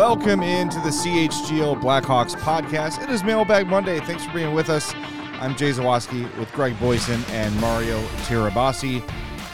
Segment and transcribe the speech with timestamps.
[0.00, 3.02] Welcome into the CHGO Blackhawks podcast.
[3.02, 4.00] It is Mailbag Monday.
[4.00, 4.94] Thanks for being with us.
[5.42, 9.06] I'm Jay Zawaski with Greg Boysen and Mario Tirabassi.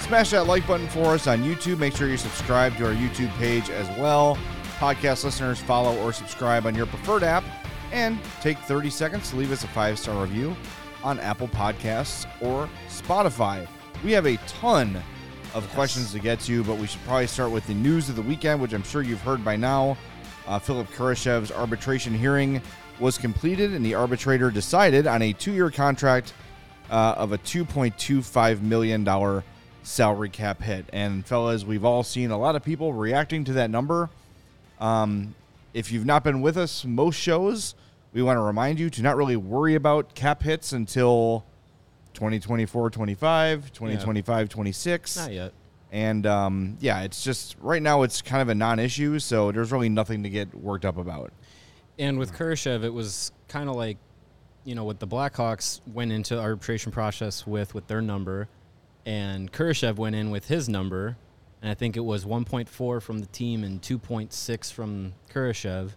[0.02, 1.78] Smash that like button for us on YouTube.
[1.78, 4.38] Make sure you subscribe to our YouTube page as well.
[4.78, 7.42] Podcast listeners, follow or subscribe on your preferred app.
[7.90, 10.54] And take 30 seconds to leave us a five star review
[11.02, 13.66] on Apple Podcasts or Spotify.
[14.04, 15.02] We have a ton
[15.54, 18.22] of questions to get to, but we should probably start with the news of the
[18.22, 19.96] weekend, which I'm sure you've heard by now.
[20.46, 22.62] Uh, Philipp Kurashev's arbitration hearing
[23.00, 26.32] was completed, and the arbitrator decided on a two year contract
[26.90, 29.42] uh, of a $2.25 million
[29.82, 30.86] salary cap hit.
[30.92, 34.10] And, fellas, we've all seen a lot of people reacting to that number.
[34.80, 35.34] Um,
[35.74, 37.74] if you've not been with us most shows,
[38.12, 41.44] we want to remind you to not really worry about cap hits until
[42.14, 45.16] 2024 25, 2025 26.
[45.16, 45.52] Not yet.
[45.92, 49.88] And um, yeah, it's just right now it's kind of a non-issue, so there's really
[49.88, 51.32] nothing to get worked up about.
[51.98, 53.96] And with Kurashev, it was kind of like,
[54.64, 58.48] you know, what the Blackhawks went into arbitration process with with their number,
[59.06, 61.16] and Kurashev went in with his number,
[61.62, 65.92] and I think it was 1.4 from the team and 2.6 from Kurashev.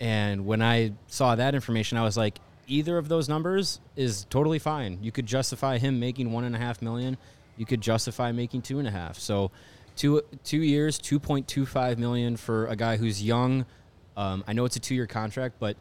[0.00, 4.58] And when I saw that information, I was like, either of those numbers is totally
[4.58, 4.98] fine.
[5.02, 7.16] You could justify him making one and a half million.
[7.58, 9.18] You could justify making two and a half.
[9.18, 9.50] So,
[9.96, 13.66] two two years, two point two five million for a guy who's young.
[14.16, 15.76] Um, I know it's a two year contract, but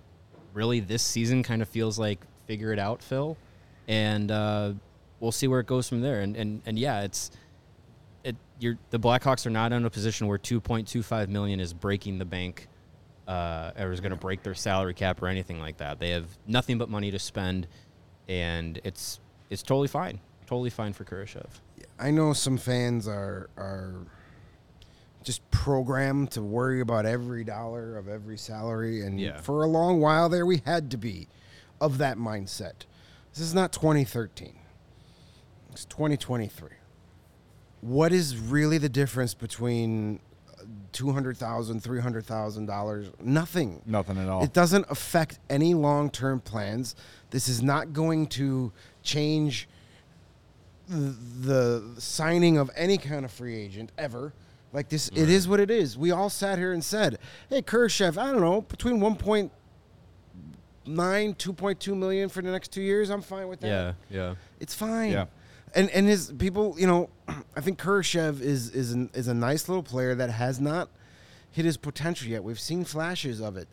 [0.53, 3.37] really this season kind of feels like figure it out, Phil,
[3.87, 4.73] and uh,
[5.19, 6.21] we'll see where it goes from there.
[6.21, 7.31] And and and yeah, it's
[8.23, 8.35] it.
[8.59, 11.73] You're the Blackhawks are not in a position where two point two five million is
[11.73, 12.67] breaking the bank
[13.27, 15.99] uh, or is going to break their salary cap or anything like that.
[15.99, 17.67] They have nothing but money to spend,
[18.27, 21.45] and it's it's totally fine, totally fine for Kurashev.
[21.99, 23.93] I know some fans are are
[25.23, 29.39] just programmed to worry about every dollar of every salary, and Yeah.
[29.41, 31.27] for a long while there, we had to be
[31.81, 32.85] of that mindset.
[33.33, 34.55] This is not 2013;
[35.71, 36.69] it's 2023.
[37.81, 40.19] What is really the difference between
[40.91, 43.09] two hundred thousand, three hundred thousand dollars?
[43.21, 43.81] Nothing.
[43.85, 44.43] Nothing at all.
[44.43, 46.95] It doesn't affect any long term plans.
[47.31, 48.71] This is not going to
[49.03, 49.67] change
[50.87, 54.33] the, signing of any kind of free agent ever.
[54.73, 55.97] Like this, it is what it is.
[55.97, 59.49] We all sat here and said, "Hey, Kershev, I don't know, between 1.9,
[60.85, 63.67] 2.2 million for the next two years, I'm fine with that.
[63.67, 64.35] Yeah, yeah.
[64.59, 65.11] It's fine.
[65.11, 65.25] Yeah.
[65.73, 67.09] And and his people, you know,
[67.55, 70.89] I think Kershev is is an, is a nice little player that has not
[71.51, 72.43] hit his potential yet.
[72.43, 73.67] We've seen flashes of it.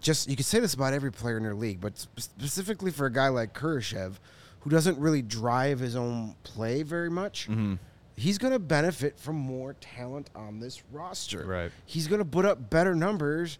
[0.00, 3.06] Just you could say this about every player in their league, but spe- specifically for
[3.06, 4.14] a guy like Kershev,
[4.60, 7.48] who doesn't really drive his own play very much.
[7.48, 7.74] Mm-hmm.
[8.16, 11.44] He's going to benefit from more talent on this roster.
[11.46, 11.70] Right.
[11.86, 13.58] He's going to put up better numbers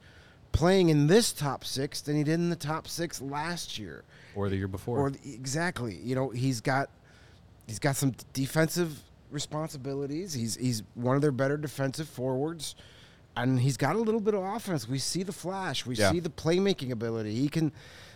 [0.50, 4.02] playing in this top six than he did in the top six last year.
[4.34, 4.98] Or the year before.
[4.98, 6.90] Or exactly, you know, he's got
[7.68, 8.98] he's got some defensive
[9.30, 10.32] responsibilities.
[10.32, 12.74] He's he's one of their better defensive forwards,
[13.36, 14.88] and he's got a little bit of offense.
[14.88, 15.86] We see the flash.
[15.86, 16.10] We Yeah.
[16.10, 17.34] see the playmaking ability.
[17.34, 17.72] He can.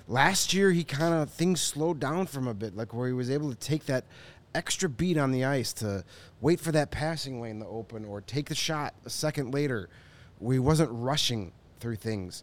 [0.08, 3.30] Last year, he kind of things slowed down from a bit, like where he was
[3.30, 4.04] able to take that
[4.54, 6.04] extra beat on the ice to
[6.40, 9.88] wait for that passing lane to open or take the shot a second later.
[10.40, 12.42] We wasn't rushing through things.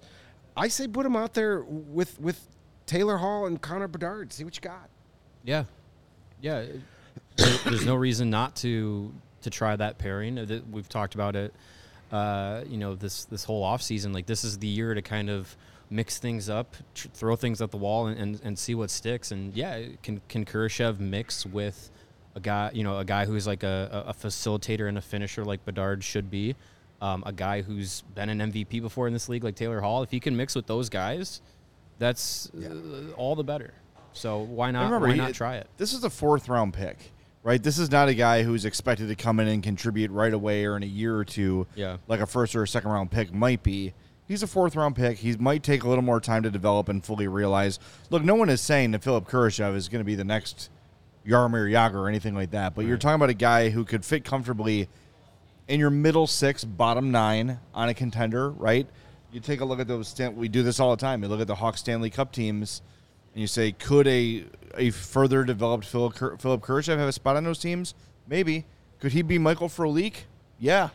[0.56, 2.48] I say put him out there with with
[2.86, 4.34] Taylor Hall and Connor Bedard.
[4.34, 4.90] See what you got.
[5.44, 5.66] Yeah,
[6.42, 6.66] yeah.
[7.36, 10.64] there's no reason not to to try that pairing.
[10.72, 11.54] We've talked about it.
[12.12, 15.30] Uh, you know, this this whole off season, like this is the year to kind
[15.30, 15.56] of
[15.90, 19.32] mix things up, tr- throw things at the wall, and, and, and see what sticks.
[19.32, 21.90] And yeah, can can Kurashev mix with
[22.36, 25.66] a guy, you know, a guy who's like a, a facilitator and a finisher like
[25.66, 26.56] Bedard should be,
[27.02, 30.04] um, a guy who's been an MVP before in this league like Taylor Hall.
[30.04, 31.42] If he can mix with those guys,
[31.98, 33.74] that's uh, all the better.
[34.14, 34.86] So why not?
[34.86, 35.68] remember, why he- not try it?
[35.78, 36.98] This is a fourth round pick,
[37.44, 37.62] right?
[37.62, 40.78] This is not a guy who's expected to come in and contribute right away or
[40.78, 41.98] in a year or two, Yeah.
[42.08, 43.94] like a first or a second round pick might be.
[44.30, 45.18] He's a fourth round pick.
[45.18, 47.80] He might take a little more time to develop and fully realize.
[48.12, 50.70] Look, no one is saying that Philipp Kurashev is going to be the next
[51.28, 54.24] Jaromir Jagr or anything like that, but you're talking about a guy who could fit
[54.24, 54.88] comfortably
[55.68, 58.88] in your middle six, bottom nine on a contender, right?
[59.32, 60.16] You take a look at those.
[60.36, 61.24] We do this all the time.
[61.24, 62.84] You look at the Hawks Stanley Cup teams,
[63.34, 64.46] and you say, could a
[64.78, 67.96] a further developed Philipp Kur- Philipp Kurashev have a spot on those teams?
[68.28, 68.66] Maybe.
[69.00, 70.14] Could he be Michael Frolik?
[70.60, 70.90] Yeah.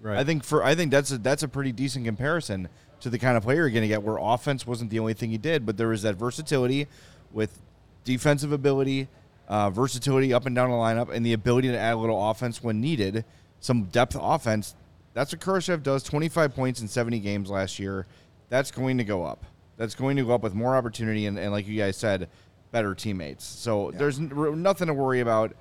[0.00, 0.18] Right.
[0.18, 2.68] I think for I think that's a that's a pretty decent comparison
[3.00, 4.02] to the kind of player you're going to get.
[4.02, 6.86] Where offense wasn't the only thing he did, but there was that versatility
[7.32, 7.60] with
[8.04, 9.08] defensive ability,
[9.48, 12.62] uh, versatility up and down the lineup, and the ability to add a little offense
[12.62, 13.24] when needed.
[13.60, 14.74] Some depth offense.
[15.12, 16.02] That's what Kurashev does.
[16.02, 18.06] 25 points in 70 games last year.
[18.48, 19.44] That's going to go up.
[19.76, 22.28] That's going to go up with more opportunity and, and like you guys said,
[22.70, 23.44] better teammates.
[23.44, 25.54] So there's n- r- nothing to worry about.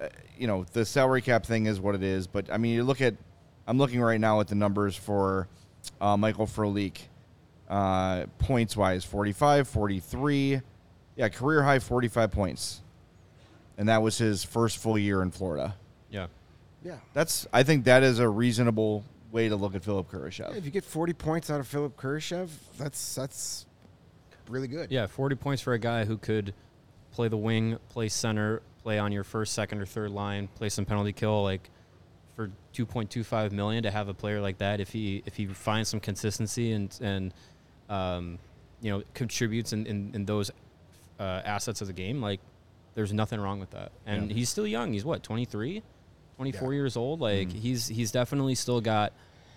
[0.00, 2.26] Uh, you know, the salary cap thing is what it is.
[2.26, 3.14] But I mean, you look at.
[3.66, 5.48] I'm looking right now at the numbers for
[6.00, 6.98] uh, Michael Frolik.
[7.68, 10.60] Uh, points wise 45, 43.
[11.16, 12.82] Yeah, career high 45 points.
[13.76, 15.74] And that was his first full year in Florida.
[16.10, 16.28] Yeah.
[16.84, 16.96] Yeah.
[17.12, 20.56] That's I think that is a reasonable way to look at Philipp Kurashev.
[20.56, 22.48] If you get 40 points out of Philipp Kurashev,
[22.78, 23.66] that's that's
[24.48, 24.92] really good.
[24.92, 26.54] Yeah, 40 points for a guy who could
[27.10, 30.84] play the wing, play center, play on your first, second, or third line, play some
[30.84, 31.42] penalty kill.
[31.42, 31.68] Like
[32.36, 35.98] for 2.25 million to have a player like that, if he if he finds some
[36.00, 37.34] consistency and and
[37.88, 38.38] um,
[38.80, 40.50] you know contributes in, in, in those
[41.18, 42.40] uh, assets of the game, like
[42.94, 43.90] there's nothing wrong with that.
[44.06, 44.34] And Yeah.
[44.36, 44.92] he's still young.
[44.92, 45.82] He's what 23,
[46.36, 46.76] 24 Yeah.
[46.76, 47.20] years old.
[47.20, 47.58] Like Mm-hmm.
[47.58, 49.12] he's he's definitely still got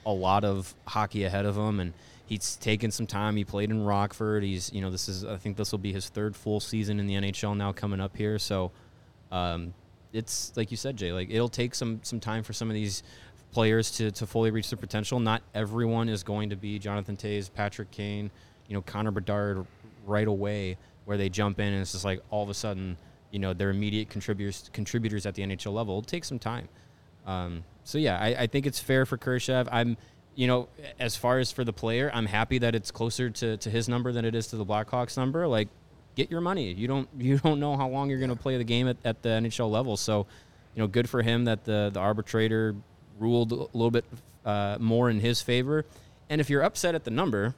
[0.05, 1.93] a lot of hockey ahead of him and
[2.25, 5.57] he's taken some time he played in rockford he's you know this is i think
[5.57, 8.71] this will be his third full season in the nhl now coming up here so
[9.29, 9.73] um,
[10.13, 13.03] it's like you said jay like it'll take some some time for some of these
[13.51, 17.51] players to, to fully reach their potential not everyone is going to be jonathan toews
[17.53, 18.29] patrick kane
[18.67, 19.65] you know connor bedard
[20.05, 22.97] right away where they jump in and it's just like all of a sudden
[23.31, 26.67] you know they're immediate contributors contributors at the nhl level it'll take some time
[27.25, 29.67] um, so yeah, I, I think it's fair for Kershev.
[29.71, 29.97] I'm,
[30.35, 30.67] you know,
[30.99, 34.11] as far as for the player, I'm happy that it's closer to, to his number
[34.11, 35.47] than it is to the Blackhawks number.
[35.47, 35.69] Like,
[36.15, 36.73] get your money.
[36.73, 39.21] You don't you don't know how long you're going to play the game at, at
[39.21, 39.97] the NHL level.
[39.97, 40.27] So,
[40.75, 42.75] you know, good for him that the the arbitrator
[43.19, 44.05] ruled a little bit
[44.45, 45.85] uh, more in his favor.
[46.29, 47.55] And if you're upset at the number,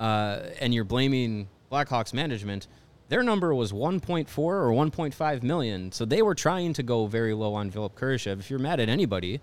[0.00, 2.66] uh, and you're blaming Blackhawks management,
[3.08, 5.92] their number was 1.4 or 1.5 million.
[5.92, 8.40] So they were trying to go very low on Philipp Kurashev.
[8.40, 9.40] If you're mad at anybody,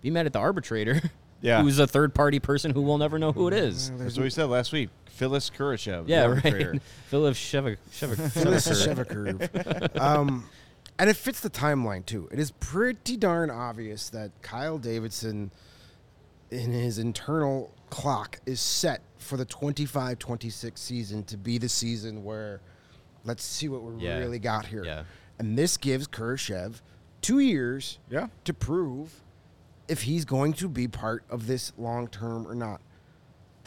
[0.00, 1.00] be mad at the arbitrator,
[1.40, 1.62] Yeah.
[1.62, 3.90] who's a third party person who will never know who it is.
[3.98, 4.88] That's what we said last week.
[5.06, 6.04] Phyllis Kurashev.
[6.08, 6.80] Yeah, right.
[7.08, 7.78] Philip Shevik.
[7.90, 10.00] Phyllis Shevakur.
[10.00, 10.48] um,
[10.98, 12.28] and it fits the timeline too.
[12.32, 15.50] It is pretty darn obvious that Kyle Davidson,
[16.50, 22.60] in his internal clock, is set for the 25-26 season to be the season where
[23.24, 24.18] let's see what we Yeah.
[24.18, 24.84] really got here.
[24.84, 25.04] Yeah.
[25.38, 26.80] And this gives Kurashev
[27.22, 28.28] two years Yeah.
[28.44, 29.20] to prove
[29.88, 32.80] if he's going to be part of this long term or not.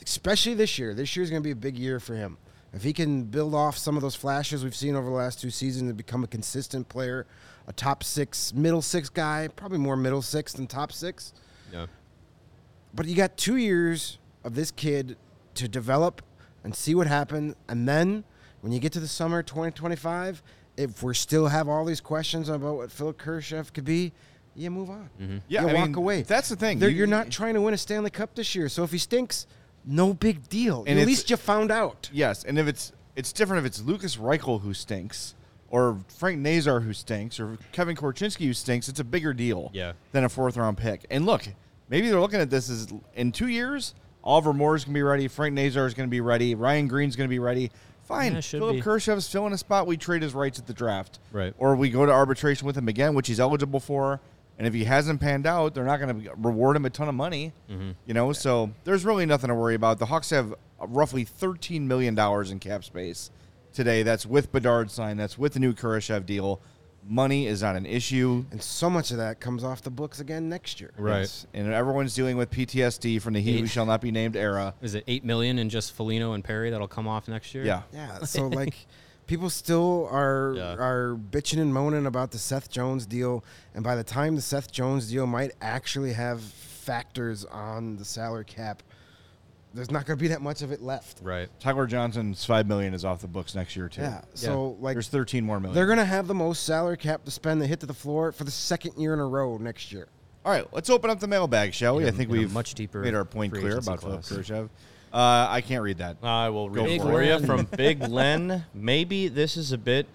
[0.03, 0.93] Especially this year.
[0.93, 2.37] This year is going to be a big year for him.
[2.73, 5.49] If he can build off some of those flashes we've seen over the last two
[5.49, 7.25] seasons and become a consistent player,
[7.67, 11.33] a top six, middle six guy, probably more middle six than top six.
[11.71, 11.87] Yeah.
[12.93, 15.17] But you got two years of this kid
[15.55, 16.21] to develop
[16.63, 17.55] and see what happens.
[17.67, 18.23] And then
[18.61, 20.43] when you get to the summer 2025,
[20.77, 24.13] if we still have all these questions about what Phil Kershev could be,
[24.57, 25.09] you move on.
[25.21, 25.37] Mm-hmm.
[25.47, 26.21] Yeah, you I walk mean, away.
[26.23, 26.81] that's the thing.
[26.81, 28.67] You- you're not trying to win a Stanley Cup this year.
[28.69, 29.45] So if he stinks,
[29.85, 30.83] no big deal.
[30.87, 32.09] And At least you found out.
[32.11, 35.33] Yes, and if it's it's different if it's Lukas Reichel who stinks,
[35.69, 38.87] or Frank Nazar who stinks, or Kevin Korchinski who stinks.
[38.89, 39.93] It's a bigger deal Yeah.
[40.11, 41.05] than a fourth round pick.
[41.09, 41.47] And look,
[41.89, 45.53] maybe they're looking at this as in two years, Oliver Moore's gonna be ready, Frank
[45.55, 47.71] Nazar is gonna be ready, Ryan Greene's gonna be ready.
[48.03, 48.81] Fine, Yeah, Philip be.
[48.81, 49.85] Kershev's filling a spot.
[49.85, 51.53] We trade his rights at the draft, Right.
[51.57, 54.21] Or we go to arbitration with him again, which he's eligible for.
[54.57, 57.15] And if he hasn't panned out, they're not going to reward him a ton of
[57.15, 57.53] money.
[57.69, 57.91] Mm-hmm.
[58.07, 59.99] You know, so there's really nothing to worry about.
[59.99, 63.29] The Hawks have roughly 13 million dollars in cap space
[63.73, 64.01] today.
[64.03, 65.17] That's with Bedard sign.
[65.17, 66.59] That's with the new Kurashev deal.
[67.09, 68.45] Money is not an issue.
[68.51, 70.91] And so much of that comes off the books again next year.
[70.97, 71.17] Right.
[71.21, 74.73] It's- and everyone's dealing with PTSD from the He Who Shall Not Be Named era.
[74.81, 77.63] Is it eight million in just Foligno and Perry that'll come off next year?
[77.63, 77.83] Yeah.
[77.93, 78.23] Yeah.
[78.25, 78.73] So like
[79.27, 80.73] people still are Yeah.
[80.75, 83.43] are bitching and moaning about the Seth Jones deal,
[83.75, 88.45] and by the time the Seth Jones deal might actually have factors on the salary
[88.45, 88.81] cap,
[89.73, 91.19] there's not going to be that much of it left.
[91.21, 91.49] Right.
[91.59, 94.01] Tyler Johnson's five million is off the books next year too.
[94.01, 94.21] Yeah.
[94.33, 95.75] So like There's 13 more million.
[95.75, 98.31] they're going to have the most salary cap to spend to hit to the floor
[98.31, 100.07] for the second year in a row next year.
[100.45, 102.03] All right, let's open up the mailbag, shall we?
[102.03, 104.29] In I a- think we've much deeper made our point clear agency about Philip class.
[105.17, 105.49] Khrushchev.
[105.49, 106.17] Uh, I can't read that.
[106.23, 107.45] I will read Big it for you Len.
[107.45, 108.65] from Big Len.
[108.73, 110.07] Maybe this is a bit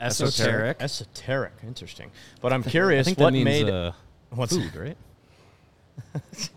[0.00, 0.76] Esoteric.
[0.80, 1.52] esoteric.
[1.66, 2.10] Interesting.
[2.40, 3.92] But I'm I curious think what that means made uh,
[4.30, 4.96] what's food, right?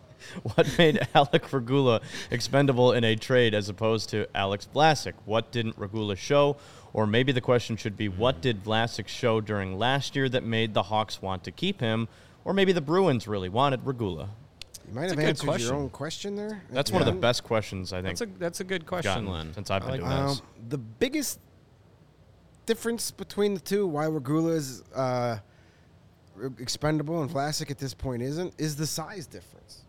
[0.55, 5.13] what made Alec Regula expendable in a trade as opposed to Alex Vlasic?
[5.25, 6.57] What didn't Regula show?
[6.93, 10.73] Or maybe the question should be what did Vlasic show during last year that made
[10.73, 12.07] the Hawks want to keep him?
[12.43, 14.29] Or maybe the Bruins really wanted Regula.
[14.87, 15.67] You might That's have answered question.
[15.67, 16.63] your own question there.
[16.71, 19.11] That's at one of the best questions I think That's a that's a good question,
[19.11, 19.53] gotten Len.
[19.53, 20.27] since I've been I like doing that.
[20.29, 20.39] this.
[20.39, 21.39] Um, the biggest
[22.65, 25.37] difference between the two, why Regula is uh,
[26.59, 29.83] expendable and Vlasic at this point isn't, is the size difference.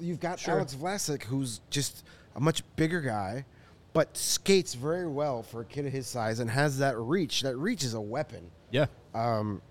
[0.00, 0.54] You've got Sure.
[0.56, 3.44] Alex Vlasic, who's just a much bigger guy,
[3.92, 7.42] but skates very well for a kid of his size and has that reach.
[7.42, 8.50] That reach is a weapon.
[8.70, 8.86] Yeah.
[9.14, 9.62] Um,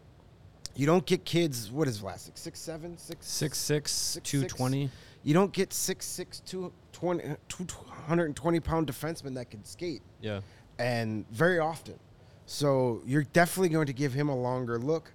[0.75, 1.71] you don't get kids.
[1.71, 2.37] What is Vlasic?
[2.37, 4.53] Six seven, six Six six Six, two six.
[4.53, 4.89] twenty.
[5.23, 7.65] You don't get six six two twenty two
[8.07, 10.41] hundred and twenty pound defenseman that can skate Yeah.
[10.79, 11.99] and very often.
[12.45, 15.11] So you're definitely going to give him a longer look.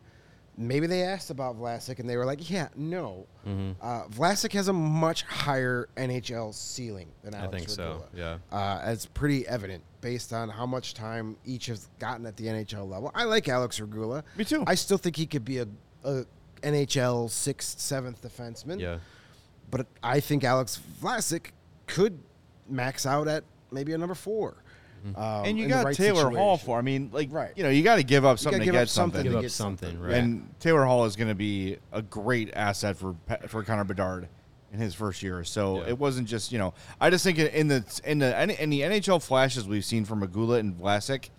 [0.57, 3.73] Maybe they asked about Vlasic and they were like, "Yeah, no." Mm-hmm.
[3.81, 7.55] Uh, Vlasic has a much higher NHL ceiling than Alex.
[7.55, 8.39] I think so, yeah.
[8.53, 12.89] uh, it's pretty evident based on how much time each has gotten at the NHL
[12.89, 13.11] level.
[13.15, 14.25] I like Alex Regula.
[14.37, 14.65] Me too.
[14.67, 15.67] I still think he could be a,
[16.05, 16.25] a
[16.63, 18.81] NHL sixth, seventh defenseman.
[18.81, 18.99] Yeah.
[19.71, 21.47] But I think Alex Vlasic
[21.87, 22.19] could
[22.69, 24.57] max out at maybe a number four.
[25.17, 26.77] Um, and you got right Taylor Hall for.
[26.79, 27.53] I mean, like, Right.
[27.57, 29.33] you know, you got to give up something gotta to give get up something something.
[29.33, 30.03] Give up something, something.
[30.05, 30.15] right?
[30.17, 34.29] And Taylor Hall is going to be a great asset for Pe- for Connor Bedard
[34.73, 35.43] in his first year.
[35.45, 35.89] So Yeah.
[35.89, 36.75] it wasn't just you know.
[37.01, 40.59] I just think in the in the in the NHL flashes we've seen from Magula
[40.61, 41.31] and Vlasic,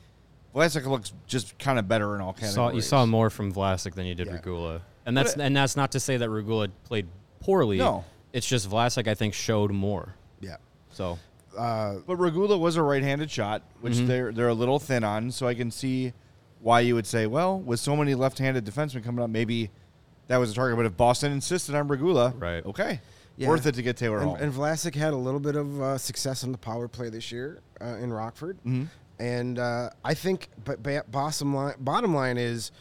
[0.56, 2.54] Vlasic looks just kind of better in all You categories.
[2.56, 4.34] saw you saw more from Vlasic than you did Yeah.
[4.34, 7.08] Regula, and that's But- and that's not to say that Regula played
[7.40, 7.78] poorly.
[7.78, 8.04] No.
[8.34, 10.16] it's just Vlasic I think showed more.
[10.40, 10.58] Yeah.
[10.92, 11.20] So
[11.58, 14.08] Uh, But Regula was a right-handed shot, which Mm-hmm.
[14.08, 15.32] they're they're a little thin on.
[15.32, 16.14] So I can see
[16.62, 19.70] why you would say, well, with so many left-handed defensemen coming up, maybe
[20.28, 20.78] that was a target.
[20.78, 22.66] But if Boston insisted on Regula, Right.
[22.66, 23.02] okay,
[23.42, 23.50] Yeah.
[23.50, 24.36] worth it to get Taylor Hall.
[24.36, 27.32] and, and Vlasic had a little bit of uh, success on the power play this
[27.32, 28.84] year uh, in Rockford, Mm-hmm.
[29.20, 30.50] and uh, I think.
[30.64, 32.72] But ba- bottom line, bottom line is,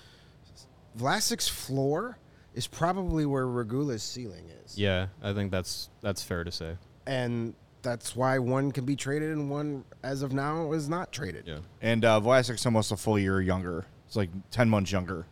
[0.99, 2.19] Vlasic's floor
[2.55, 6.77] is probably where Regula's ceiling is, yeah, I think that's that's fair to say.
[7.07, 11.45] and that's why one can be traded and one, as of now, is not traded.
[11.47, 13.87] Yeah, And uh, Vlasic's almost a full year younger.
[14.07, 15.25] It's like ten months younger.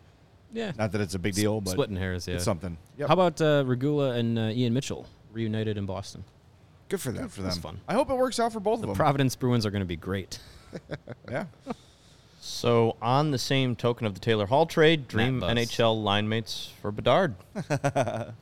[0.53, 0.73] yeah.
[0.79, 2.37] Not that it's a big deal, but Splitting hairs, yeah.
[2.37, 2.79] it's something.
[2.97, 3.09] Yep.
[3.09, 6.25] How about uh, Regula and uh, Ian Mitchell reunited in Boston?
[6.89, 7.23] Good for them.
[7.25, 7.51] Good for them?
[7.51, 7.81] That's fun.
[7.87, 8.95] I hope it works out for both The of them.
[8.95, 10.39] The Providence Bruins are going to be great.
[11.31, 11.45] yeah.
[12.41, 16.91] So, on the same token of the Taylor Hall trade, dream NHL line mates for
[16.93, 17.35] Bedard.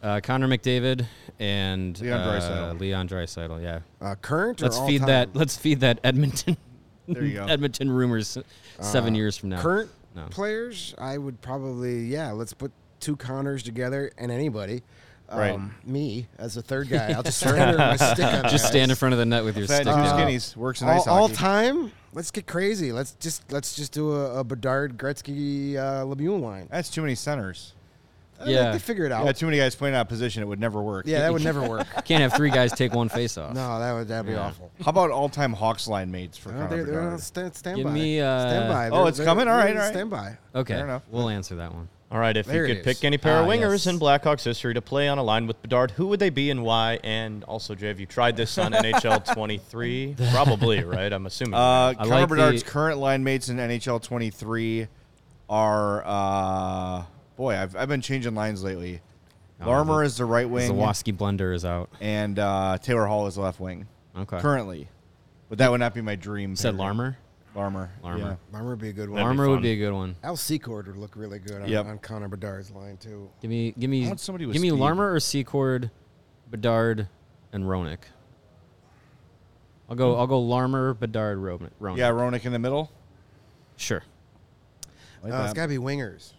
[0.02, 1.06] Uh, Connor McDavid
[1.40, 3.80] and Leon uh, Leon Draisaitl, yeah.
[4.00, 5.30] Uh, current, Let's or feed all-time?
[5.32, 5.34] that.
[5.36, 6.56] Let's feed that Edmonton.
[7.08, 7.46] There you go.
[7.46, 8.36] Edmonton rumors
[8.80, 9.62] seven years from now.
[9.62, 10.26] Current No.
[10.28, 12.32] players, I would probably yeah.
[12.32, 14.82] Let's put two Connors together and anybody.
[15.32, 15.52] Right.
[15.54, 18.58] Um, me as a third guy, I'll just surrender my stick Just that.
[18.70, 19.86] stand in front of the net with your Fat stick.
[19.86, 20.18] two down.
[20.20, 21.90] skinnies works in all, ice all time.
[22.12, 22.92] Let's get crazy.
[22.92, 26.68] Let's just let's just do a, a Bedard, Gretzky, uh, Lemieux line.
[26.70, 27.72] That's too many centers.
[28.38, 28.70] I think Yeah.
[28.72, 29.24] they figure it out.
[29.24, 30.42] Yeah, too many guys playing out of position.
[30.42, 31.06] It would never work.
[31.06, 31.86] Yeah, that would never work.
[32.04, 33.54] Can't have three guys take one face off.
[33.54, 34.46] No, that would that'd be Yeah.
[34.48, 34.70] awful.
[34.84, 37.12] How about all-time Hawks line mates for Uh, Connor they're, they're Bedard?
[37.14, 37.92] on stand, stand Give by.
[37.92, 38.88] me, uh, stand by.
[38.90, 39.48] Oh, They're- it's coming?
[39.48, 39.90] All right, all right.
[39.90, 40.36] Stand by.
[40.54, 41.02] Okay, Fair enough.
[41.10, 41.88] we'll answer that one.
[42.10, 43.86] All right, if There you it could pick any pair of Ah, wingers yes.
[43.88, 46.62] in Blackhawks history to play on a line with Bedard, who would they be and
[46.62, 47.00] why?
[47.02, 50.14] And also, Jay, have you tried this on NHL 23?
[50.30, 51.12] Probably, right?
[51.12, 51.54] I'm assuming.
[51.54, 54.86] Uh, I Connor like Bedard's the- current line mates in NHL 23
[55.48, 57.04] are uh,
[57.36, 57.56] boy.
[57.56, 59.00] I've, I've been changing lines lately.
[59.60, 61.90] Oh, Larmer the- is the right wing, Zawaski blender is out.
[62.00, 64.38] and uh, Taylor Hall is left wing Okay.
[64.38, 64.86] currently.
[65.48, 66.50] But that would not be my dream.
[66.50, 67.16] You said pairing.
[67.56, 67.90] Larmer.
[68.02, 68.18] Larmer.
[68.20, 68.38] Larmer.
[68.52, 69.16] Larmer would be a good one.
[69.16, 69.62] That'd be Larmer would fun.
[69.62, 70.16] be a good one.
[70.22, 71.86] Al Secord would look really good on, Yep.
[71.86, 73.30] on Connor Bedard's line too.
[73.40, 74.78] Give me, give me, want somebody with give me speed.
[74.78, 75.90] Larmer or Secord,
[76.50, 77.08] Bedard,
[77.52, 78.00] and Roenick.
[79.88, 80.16] I'll go.
[80.16, 81.70] I'll go Larmer, Bedard, Roenick.
[81.80, 81.96] Roenick.
[81.98, 82.90] Yeah, Roenick in the middle.
[83.76, 84.02] sure.
[85.22, 85.56] Like Uh, it's that.
[85.56, 86.32] got to be wingers.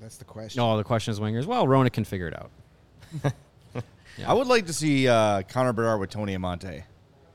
[0.00, 0.60] That's the question.
[0.60, 1.46] No, the question is wingers.
[1.46, 2.50] Well, Roenick can figure it out.
[4.26, 6.84] I would like to see uh, Connor Bedard with Tony Amonte.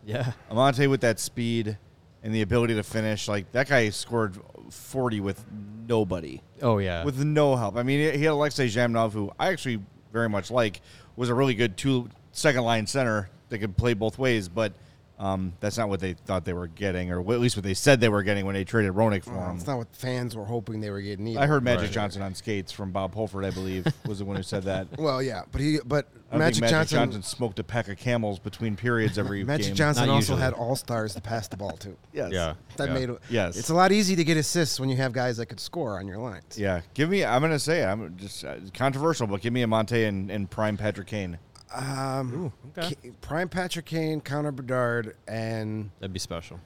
[0.06, 0.32] Yeah.
[0.50, 1.78] Amante with that speed
[2.26, 3.28] and the ability to finish.
[3.30, 4.36] Like that guy scored
[4.72, 5.46] 40 with
[5.88, 7.06] nobody, Oh yeah.
[7.06, 7.78] with no help.
[7.78, 9.80] I mean, he had Alexei Zhamnov, who I actually
[10.12, 10.82] very much like,
[11.16, 14.74] was a really good two second line center that could play both ways, but.
[15.18, 18.02] Um, that's not what they thought they were getting, or at least what they said
[18.02, 19.56] they were getting when they traded Roenick for Well, him.
[19.56, 21.40] it's not what fans were hoping they were getting either.
[21.40, 21.92] I heard Magic Right.
[21.92, 24.88] Johnson on skates from Bob Pulford, I believe, was the one who said that.
[25.00, 27.88] Well, yeah, but he, but I don't Magic, think Magic Johnson, Johnson, smoked a pack
[27.88, 29.46] of camels between periods every year.
[29.48, 29.76] Magic game.
[29.76, 30.42] Johnson Not also usually.
[30.42, 31.96] had all stars to pass the ball to.
[32.12, 32.32] Yes.
[32.34, 32.56] yeah.
[32.76, 32.94] That yeah.
[32.94, 33.20] made it.
[33.30, 33.58] Yes.
[33.58, 36.08] It's a lot easier to get assists when you have guys that could score on
[36.08, 36.58] your lines.
[36.58, 36.82] Yeah.
[36.94, 37.24] Give me.
[37.24, 37.86] I'm gonna say it.
[37.86, 41.38] I'm just uh, controversial, but give me Amonte and, and prime Patrick Kane.
[41.74, 42.96] Um, okay.
[43.02, 46.60] K- Prime Patrick Kane, Connor Bedard, and That'd be special.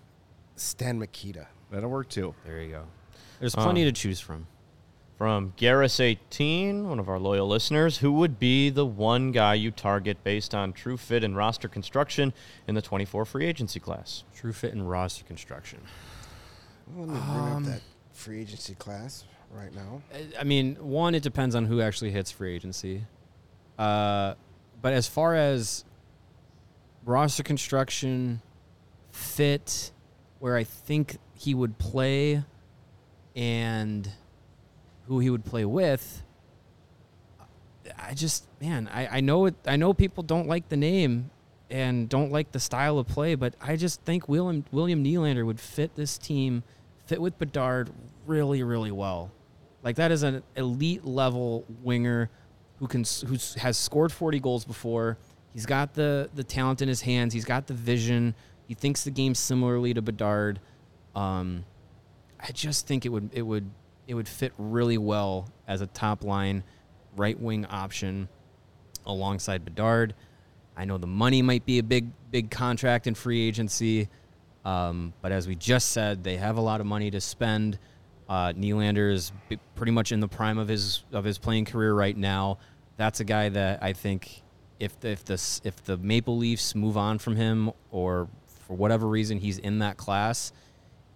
[0.56, 1.48] Stan Mikita.
[1.72, 2.36] That'll work too.
[2.46, 2.84] There you go.
[3.40, 4.48] There's plenty to choose from.
[5.18, 10.24] From Garrus18, one of our loyal listeners, who would be the one guy you target
[10.24, 12.34] based on true fit and roster construction
[12.68, 14.24] in the 24 free agency class?
[14.34, 15.80] True fit and roster construction.
[16.96, 17.82] Well, let me bring up that
[18.14, 20.02] free agency class right now.
[20.14, 23.04] I- I mean, one, it depends on who actually hits free agency.
[23.78, 24.36] Uh,
[24.82, 25.86] but as far as
[27.06, 28.42] roster construction,
[29.12, 29.92] fit,
[30.40, 32.44] where I think he would play,
[33.36, 34.10] and
[35.08, 36.24] who he would play with,
[37.98, 39.56] I just man, I, I know it.
[39.66, 41.32] I know people don't like the name
[41.70, 45.60] and don't like the style of play, but I just think William William Nylander would
[45.60, 46.64] fit this team,
[47.06, 47.90] fit with Bedard
[48.26, 49.32] really really well.
[49.84, 52.30] Like that is an elite level winger
[52.80, 55.18] who can who has scored 40 goals before.
[55.54, 57.34] He's got the the talent in his hands.
[57.34, 58.36] He's got the vision.
[58.68, 60.60] He thinks the game similarly to Bedard.
[61.16, 61.66] Um,
[62.40, 63.70] I just think it would it would
[64.08, 66.64] it would fit really well as a top line
[67.16, 68.30] right wing option
[69.06, 70.16] alongside Bedard.
[70.78, 74.08] I know the money might be a big big contract in free agency,
[74.64, 77.78] um, but as we just said, they have a lot of money to spend.
[78.30, 79.32] Uh, Nylander is
[79.76, 82.60] pretty much in the prime of his of his playing career right now.
[83.00, 84.42] That's a guy that I think
[84.78, 88.28] if the, if the if the Maple Leafs move on from him or
[88.68, 90.52] for whatever reason he's in that class,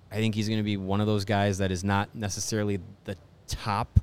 [0.09, 3.17] I think he's going to be one of those guys that is not necessarily the
[3.47, 3.99] top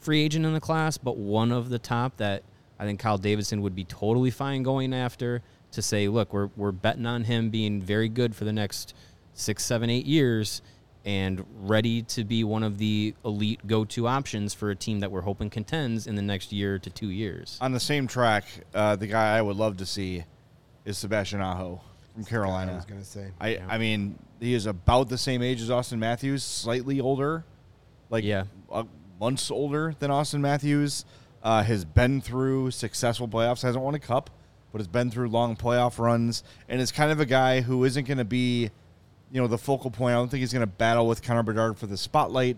[0.00, 2.42] free agent in the class, but one of the top that
[2.76, 6.72] I think Kyle Davidson would be totally fine going after to say, look, we're, we're
[6.72, 8.94] betting on him being very good for the next
[9.32, 10.60] six, seven, eight years
[11.04, 15.10] and ready to be one of the elite go to options for a team that
[15.10, 17.56] we're hoping contends in the next year to two years.
[17.60, 20.24] On the same track, uh, the guy I would love to see
[20.84, 21.80] is Sebastian Aho
[22.14, 22.72] from Carolina.
[22.72, 23.28] I was gonna say.
[23.40, 27.44] I, I mean, he is about the same age as Auston Matthews, slightly older,
[28.10, 28.44] like Yeah.
[28.70, 28.84] uh,
[29.18, 31.04] months older than Auston Matthews.
[31.42, 34.28] Uh, has been through successful playoffs, hasn't won a cup,
[34.72, 38.06] but has been through long playoff runs, and is kind of a guy who isn't
[38.06, 38.70] going to be,
[39.32, 40.12] you know, the focal point.
[40.14, 42.56] I don't think he's going to battle with Connor Bedard for the spotlight,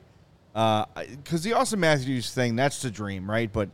[0.55, 3.53] uh, because the Auston Matthews thing that's the dream, right?
[3.53, 3.69] But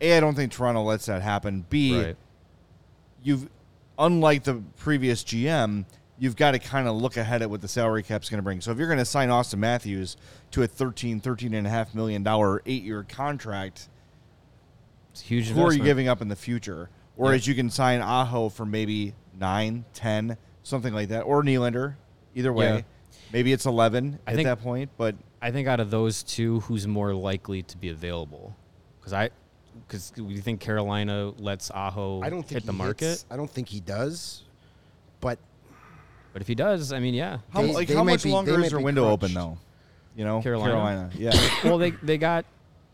[0.00, 1.64] a, I don't think Toronto lets that happen.
[1.68, 2.16] B, Right.
[3.22, 3.48] you've
[3.98, 5.84] unlike the previous GM,
[6.18, 8.60] you've got to kind of look ahead at what the salary cap's going to bring.
[8.60, 10.16] So if you're going to sign Auston Matthews
[10.52, 13.88] to a 13 13 and a half million dollar 8-year contract,
[15.12, 16.88] It's huge who are you giving up in the future?
[17.16, 21.96] Whereas you can sign Aho for maybe 9, 10, something like that or Nylander,
[22.34, 22.66] either way.
[22.76, 22.80] Yeah.
[23.32, 26.60] Maybe it's 11 I at think- that point, but I think out of those two,
[26.60, 28.54] who's more likely to be available?
[29.00, 29.30] Because I,
[29.86, 33.50] because you think Carolina lets Aho I don't think hit the market, hits- I don't
[33.50, 34.42] think he does,
[35.20, 35.38] but
[36.32, 37.38] but if he does, I mean, yeah.
[37.52, 39.24] how, They- like, they how much be- longer is their window crunched.
[39.24, 39.58] open though?
[40.16, 41.10] You know, Carolina?
[41.16, 41.32] Yeah.
[41.64, 42.44] well, they they got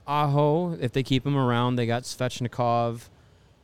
[0.06, 0.74] Aho.
[0.80, 3.08] If they keep him around, they got Svechnikov.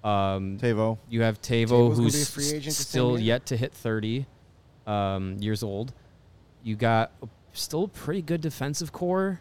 [0.03, 0.99] Um, Tavo.
[1.09, 3.73] you have Tavo, Tavo's gonna be a who's free agent the still yet to hit
[3.73, 4.27] 30
[4.87, 5.93] um, years old.
[6.63, 9.41] You got a, still a pretty good defensive core.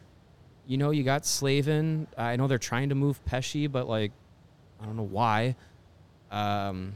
[0.67, 2.07] You know, you got Slavin.
[2.17, 4.11] I know they're trying to move Pesce, but like,
[4.81, 5.55] I don't know why.
[6.31, 6.93] Um,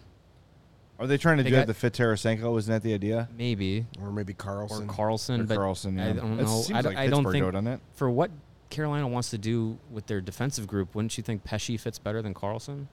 [0.98, 2.58] Are they trying to They do got- that to fit Tarasenko?
[2.58, 3.28] Isn't that the idea?
[3.38, 4.88] maybe or maybe Karlsson or Karlsson.
[4.88, 6.10] Karlsson, Or but Karlsson, yeah.
[6.10, 6.62] I don't It know.
[6.62, 7.80] seems I, like I don't Pittsburgh think go, doesn't it?
[7.96, 8.32] for what
[8.70, 12.34] Carolina wants to do with their defensive group, wouldn't you think Pesce fits better than
[12.34, 12.88] Karlsson?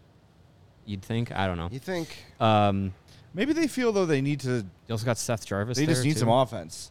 [0.84, 1.30] You'd think.
[1.30, 1.68] I don't know.
[1.70, 2.24] you think?
[2.40, 2.92] Um,
[3.34, 4.56] Maybe they feel though they need to.
[4.86, 5.78] you also got Seth Jarvis.
[5.78, 6.20] They just there, need too.
[6.20, 6.90] some offense.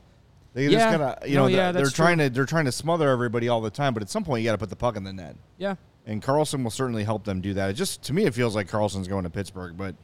[0.54, 0.72] They Yeah.
[0.92, 2.28] just gotta, you No, know, yeah, they're, they're that's trying true.
[2.30, 3.94] to they're trying to smother everybody all the time.
[3.94, 5.36] But at some point, you got to put the puck in the net.
[5.58, 5.76] Yeah.
[6.06, 7.70] And Karlsson will certainly help them do that.
[7.70, 9.96] It just to me, it feels like Karlsson's going to Pittsburgh, but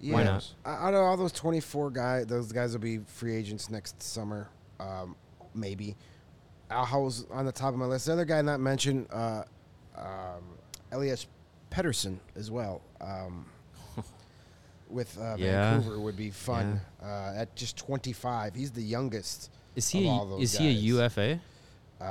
[0.00, 0.14] Yeah.
[0.14, 0.52] Why not?
[0.64, 4.48] Out of all those 24 guys, those guys will be free agents next summer,
[4.80, 5.16] um,
[5.54, 5.96] maybe.
[6.70, 8.06] Aho's on the top of my list.
[8.06, 9.42] The other guy not mentioned, uh,
[9.96, 10.44] um,
[10.92, 11.26] Elias
[11.70, 12.80] Pettersson as well.
[13.00, 13.46] Um,
[14.90, 15.72] with uh, Yeah.
[15.72, 16.80] Vancouver would be fun.
[17.02, 19.50] Uh, at just 25, he's the youngest.
[19.76, 20.82] Is of he all a, those is he a guys.
[20.84, 21.40] UFA?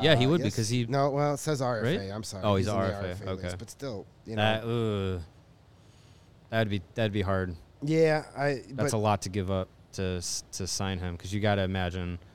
[0.01, 0.51] Yeah, he Uh, would yes.
[0.51, 1.97] because he- No, well, it says RFA.
[1.99, 2.11] Right?
[2.11, 2.43] I'm sorry.
[2.43, 3.55] Oh, he's the RFA, list, okay.
[3.57, 5.15] but still, you know.
[5.17, 5.21] That,
[6.49, 7.55] that'd be that'd be hard.
[7.81, 8.61] yeah, I.
[8.71, 10.21] That's a lot to give up to
[10.53, 12.26] to sign him because you got to imagine yeah,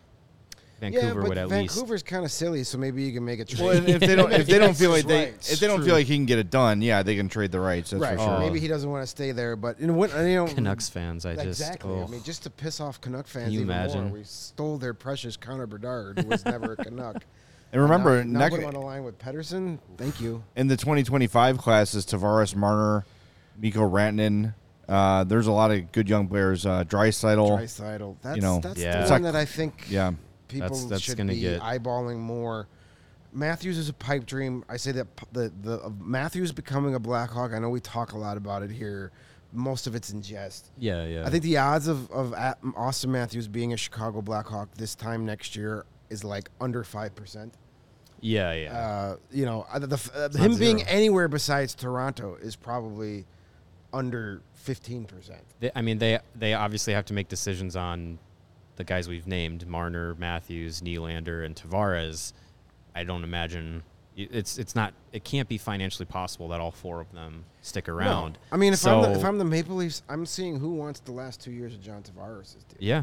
[0.82, 3.44] Vancouver but would at least Vancouver's kind of silly, so maybe you can make a
[3.44, 3.62] trade.
[3.62, 5.86] Well, if they don't, if they don't feel like they, Right, if they don't true.
[5.86, 7.90] feel like he can get it done, yeah, they can trade the rights.
[7.90, 8.18] That's right.
[8.18, 8.38] for sure.
[8.40, 10.10] Maybe he doesn't want to stay there, but you know what?
[10.10, 11.24] You know, Canucks fans.
[11.24, 11.90] I just exactly.
[11.90, 14.04] oh, I mean, just to piss off Canuck fans you even imagine?
[14.04, 17.22] more, we stole their precious Connor Bedard, who was never a Canuck.
[17.74, 19.78] And remember, now, now next, put him on a line with Pettersson.
[19.96, 20.44] Thank you.
[20.56, 23.06] in the 2025 class is Tavares Marner,
[23.58, 24.52] Mikko Rantanen.
[24.86, 26.66] Uh, there's a lot of good young players.
[26.66, 27.48] Uh, Draisaitl.
[27.58, 28.16] Draisaitl.
[28.20, 29.06] That's know, that's Yeah.
[29.06, 30.12] the one that I think Yeah.
[30.52, 32.68] People That's- that's should be get- eyeballing more.
[33.32, 34.62] Matthews is a pipe dream.
[34.68, 37.52] I say that the the uh, Matthews becoming a Blackhawk.
[37.52, 39.10] I know we talk a lot about it here.
[39.54, 40.70] Most of it's in jest.
[40.78, 41.26] yeah, yeah.
[41.26, 45.56] I think the odds of of Auston Matthews being a Chicago Blackhawk this time next
[45.56, 47.54] year is like under five percent.
[48.20, 48.76] yeah, yeah.
[48.76, 50.90] Uh, you know, uh, the, f- uh, him being zero.
[50.90, 53.24] anywhere besides Toronto is probably
[53.94, 55.42] under fifteen percent.
[55.74, 58.18] I mean, they they obviously have to make decisions on
[58.82, 62.32] the guys we've named: Marner, Matthews, Nylander, and Tavares.
[62.94, 63.82] I don't imagine
[64.16, 68.38] it's it's not it can't be financially possible that all four of them stick around.
[68.50, 71.12] I mean, if I'm the, if I'm the Maple Leafs, I'm seeing who wants the
[71.12, 72.76] last two years of John Tavares' deal.
[72.80, 73.02] yeah,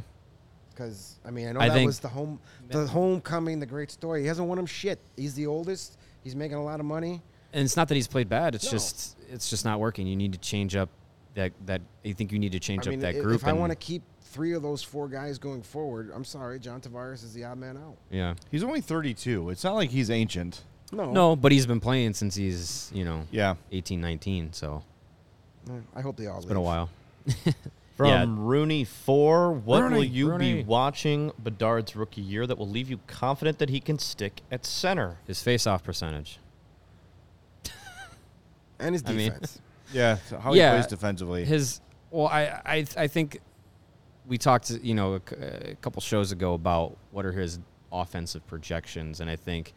[0.71, 4.21] Because I mean, I know I that was the home, the homecoming, the great story.
[4.21, 4.99] He hasn't won him shit.
[5.15, 5.97] He's the oldest.
[6.23, 7.21] He's making a lot of money.
[7.53, 8.53] and it's not that he's played bad.
[8.53, 8.71] It's No.
[8.71, 10.05] just it's just not working.
[10.05, 10.89] You need to change up
[11.35, 11.81] that that.
[12.05, 13.35] I think you need to change I up that group.
[13.41, 16.81] if I want to keep three of those four guys going forward, I'm sorry, John
[16.81, 17.97] Tavares is the odd man out.
[18.11, 19.49] yeah, He's only 32.
[19.49, 20.61] It's not like he's ancient.
[20.91, 23.55] No, no, but he's been playing since he's you know Yeah.
[23.71, 24.83] 18, 19, so
[25.95, 26.37] I hope they all.
[26.37, 26.89] it's been a while.
[27.97, 28.25] From Yeah.
[28.27, 30.53] Rooney four, what will you Rooney.
[30.53, 34.65] be watching Bedard's rookie year that will leave you confident that he can stick at
[34.65, 35.17] center?
[35.27, 36.39] His face-off percentage.
[38.79, 39.59] And his I mean- defense.
[39.91, 40.17] Yeah.
[40.29, 40.71] so how Yeah.
[40.71, 41.45] he plays defensively.
[41.45, 43.39] His well, I I I think
[44.29, 47.59] we talked you know a, a couple shows ago about what are his
[47.91, 49.73] offensive projections, and I think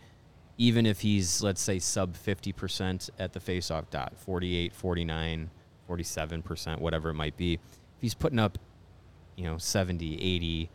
[0.59, 5.51] even if he's let's say sub 50% at the faceoff dot 48 49
[5.89, 7.61] 47% whatever it might be if
[8.01, 8.59] he's putting up
[9.35, 10.71] you know 70 80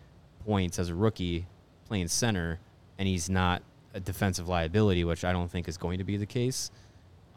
[0.46, 1.46] points as a rookie
[1.86, 2.60] playing center
[2.98, 3.62] and he's not
[3.94, 6.72] a defensive liability which i don't think is going to be the case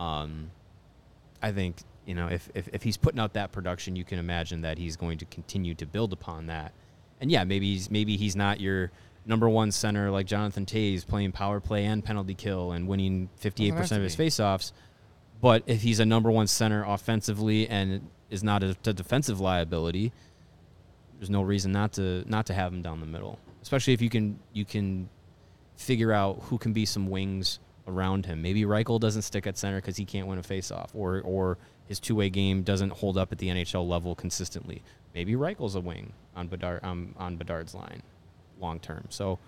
[0.00, 0.50] um,
[1.42, 4.62] I think you know if, if if he's putting out that production, you can imagine
[4.62, 6.72] that he's going to continue to build upon that.
[7.20, 8.90] And yeah, maybe he's maybe he's not your
[9.26, 13.66] number one center like Jonathan Toews playing power play and penalty kill and winning fifty
[13.66, 14.72] eight percent of his faceoffs.
[15.40, 20.12] But if he's a number one center offensively and is not a, a defensive liability,
[21.18, 23.38] there's no reason not to not to have him down the middle.
[23.62, 25.08] Especially if you can you can
[25.76, 28.42] figure out who can be some wings around him.
[28.42, 31.58] Maybe Reichel doesn't stick at center because he can't win a faceoff, or or
[31.90, 34.80] his two way game doesn't hold up at the NHL level consistently.
[35.12, 38.02] Maybe Reichel's a wing on Bedard um, on Bedard's line,
[38.58, 39.04] long term.
[39.10, 39.38] So.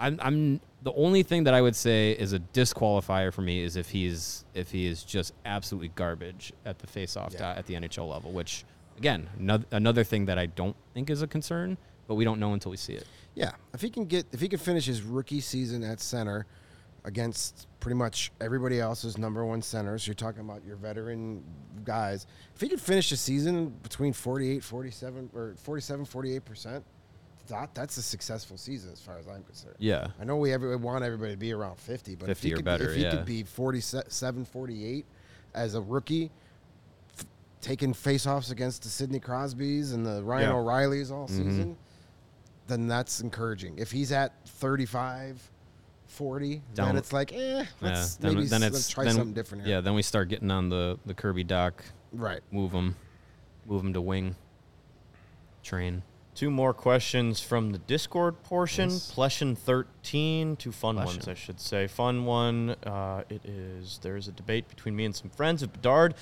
[0.00, 3.76] I'm, I'm the only thing that I would say is a disqualifier for me is
[3.76, 7.52] if he's if he is just absolutely garbage at the faceoff Yeah.
[7.56, 8.64] at the NHL level, which
[8.98, 12.54] again another, another thing that I don't think is a concern, but we don't know
[12.54, 13.06] until we see it.
[13.36, 16.44] Yeah, if he can get if he can finish his rookie season at center
[17.04, 21.42] against pretty much everybody else's number one centers, you're talking about your veteran
[21.84, 22.26] guys.
[22.54, 26.82] If he could finish the season between 48, 47 or 47, 48%,
[27.48, 29.76] that that's a successful season as far as I'm concerned.
[29.78, 32.64] Yeah, I know we every, want everybody to be around 50, but if he could,
[32.64, 33.10] better, if he yeah.
[33.10, 35.04] could be 47, 48
[35.54, 36.30] as a rookie,
[37.18, 37.26] f-
[37.60, 40.56] taking faceoffs against the Sidney Crosbys and the Ryan Yeah.
[40.56, 41.36] O'Reillys all Mm-hmm.
[41.50, 41.76] season,
[42.66, 43.78] then that's encouraging.
[43.78, 45.50] If he's at 35,
[46.14, 48.28] 40, then Down- it's like, eh, let's yeah.
[48.30, 49.76] maybe then it's let's try then- something different here.
[49.76, 51.72] Yeah, then we start getting on the the Kirby Dach,
[52.12, 52.40] Right.
[52.50, 52.96] move them,
[53.66, 54.36] move them to wing
[55.62, 56.02] train.
[56.34, 58.90] Two more questions from the Discord portion.
[58.90, 59.12] Yes.
[59.14, 59.54] Pleshin
[60.58, 61.04] Two fun Pleshin.
[61.06, 61.86] ones, I should say.
[61.86, 62.70] Fun one.
[62.84, 64.00] Uh, it is.
[64.02, 65.62] There's a debate between me and some friends.
[65.62, 66.14] If Bedard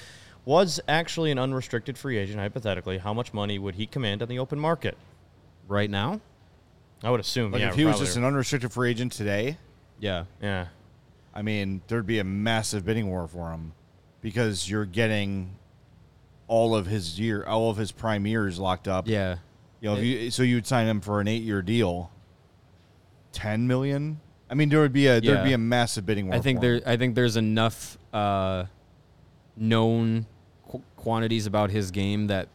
[0.45, 4.39] was actually an unrestricted free agent, hypothetically, how much money would he command on the
[4.39, 4.99] open market?
[5.67, 6.21] Right now,
[7.03, 7.53] I would assume.
[7.53, 8.07] like yeah, if he was probably.
[8.07, 9.57] just an unrestricted free agent today,
[10.03, 10.67] yeah, yeah.
[11.35, 13.73] I mean, there'd be a massive bidding war for him
[14.21, 15.57] because you're getting
[16.49, 19.09] all of his year, all of his prime years locked up.
[19.09, 19.37] yeah.
[19.81, 22.11] You know, if you, so you'd sign him for an eight-year deal.
[23.33, 24.21] Ten million.
[24.51, 25.43] I mean, there would be a there'd Yeah.
[25.45, 26.37] be a massive bidding war.
[26.37, 26.81] I think for him.
[26.85, 26.93] there.
[26.93, 28.67] I think there's enough uh,
[29.57, 30.27] known
[30.71, 32.49] qu- quantities about his game that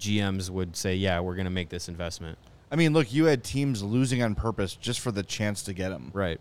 [0.00, 2.36] GMs would say, "Yeah, we're going to make this investment."
[2.70, 5.92] I mean, look, you had teams losing on purpose just for the chance to get
[5.92, 6.10] him.
[6.12, 6.40] Right.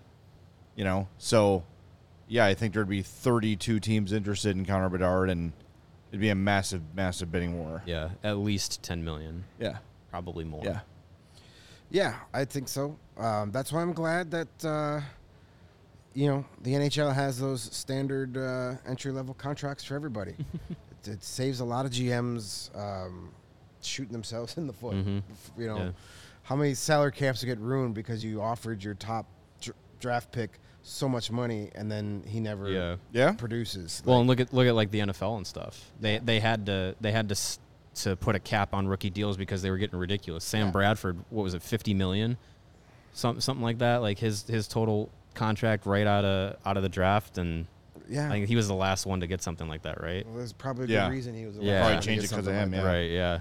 [0.75, 1.63] You know, so
[2.27, 5.53] yeah, I think there'd be 32 teams interested in Connor Bedard, and
[6.11, 7.81] it'd be a massive, massive bidding war.
[7.85, 9.77] Yeah, at least 10 million, Yeah,
[10.11, 10.63] probably more.
[10.65, 10.79] yeah.
[11.91, 12.97] Yeah, I think so.
[13.17, 15.01] Um, that's why I'm glad that uh,
[16.13, 20.33] you know the NHL has those standard uh, entry level contracts for everybody.
[20.69, 23.29] it, it saves a lot of GMs um,
[23.81, 24.95] shooting themselves in the foot.
[24.95, 25.21] Mhm.
[25.57, 25.91] You know, Yeah.
[26.43, 29.27] how many salary caps get ruined because you offered your top
[29.61, 32.95] dr- draft pick so much money and then he never Yeah.
[33.11, 33.31] Yeah?
[33.31, 34.03] produces.
[34.05, 35.91] Well, Like, and look at look at like the NFL and stuff.
[35.99, 37.35] They they had to they had to
[38.03, 40.43] to put a cap on rookie deals because they were getting ridiculous.
[40.43, 40.71] Sam Yeah.
[40.71, 42.37] Bradford, what was it, 50 million?
[43.13, 43.97] Something something like that.
[44.03, 47.65] Like his his total contract right out of out of the draft and
[48.07, 50.23] yeah, I think he was the last one to get something like that, right?
[50.27, 51.05] well, there's probably a Yeah.
[51.07, 51.55] good reason he was.
[51.55, 51.71] the Yeah.
[51.71, 52.83] last Probably one to changed get it 'cause of something him, like yeah.
[52.83, 52.87] that.
[52.97, 53.39] Right, yeah.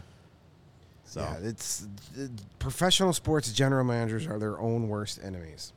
[1.04, 1.87] So Yeah, it's
[2.18, 2.28] uh,
[2.59, 5.72] professional sports general managers are their own worst enemies.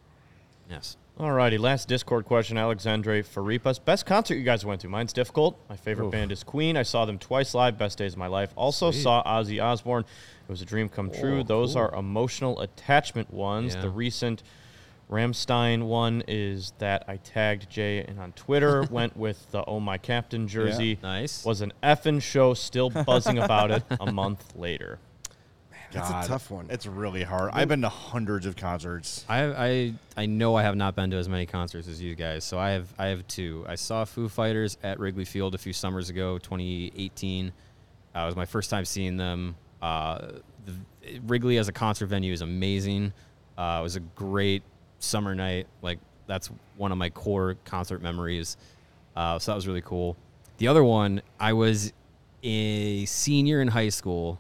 [0.69, 0.95] yes.
[1.19, 3.83] Alrighty, last Discord question, Alexandre Faripas.
[3.83, 4.87] Best concert you guys went to?
[4.87, 5.59] Mine's difficult.
[5.67, 6.11] My favorite Oof.
[6.11, 6.77] band is Queen.
[6.77, 7.75] I saw them twice live.
[7.75, 8.51] Best days of my life.
[8.55, 9.01] Also Sweet.
[9.01, 10.03] saw Ozzy Osbourne.
[10.03, 11.39] It was a dream come true.
[11.39, 11.81] Oh, Those cool.
[11.83, 13.73] are emotional attachment ones.
[13.73, 13.81] Yeah.
[13.81, 14.43] The recent
[15.09, 18.83] Rammstein one is that I tagged Jay in on Twitter.
[18.91, 20.99] went with the Oh My Captain jersey.
[21.01, 21.43] Nice.
[21.43, 22.53] Was an effing show.
[22.53, 24.99] Still buzzing about it a month later.
[25.91, 26.67] That's a tough one.
[26.69, 27.51] It's really hard.
[27.53, 29.25] I've been to hundreds of concerts.
[29.29, 32.43] I I I know I have not been to as many concerts as you guys,
[32.43, 33.65] so I have I have two.
[33.67, 37.51] I saw Foo Fighters at Wrigley Field a few summers ago, 2018.
[38.15, 39.55] Uh, it was my first time seeing them.
[39.81, 40.27] Uh,
[40.65, 43.13] the, Wrigley as a concert venue is amazing.
[43.57, 44.63] Uh, it was a great
[44.99, 45.67] summer night.
[45.81, 48.57] Like that's one of my core concert memories.
[49.15, 50.15] Uh, so that was really cool.
[50.57, 51.93] The other one, I was
[52.43, 54.39] a senior in high school,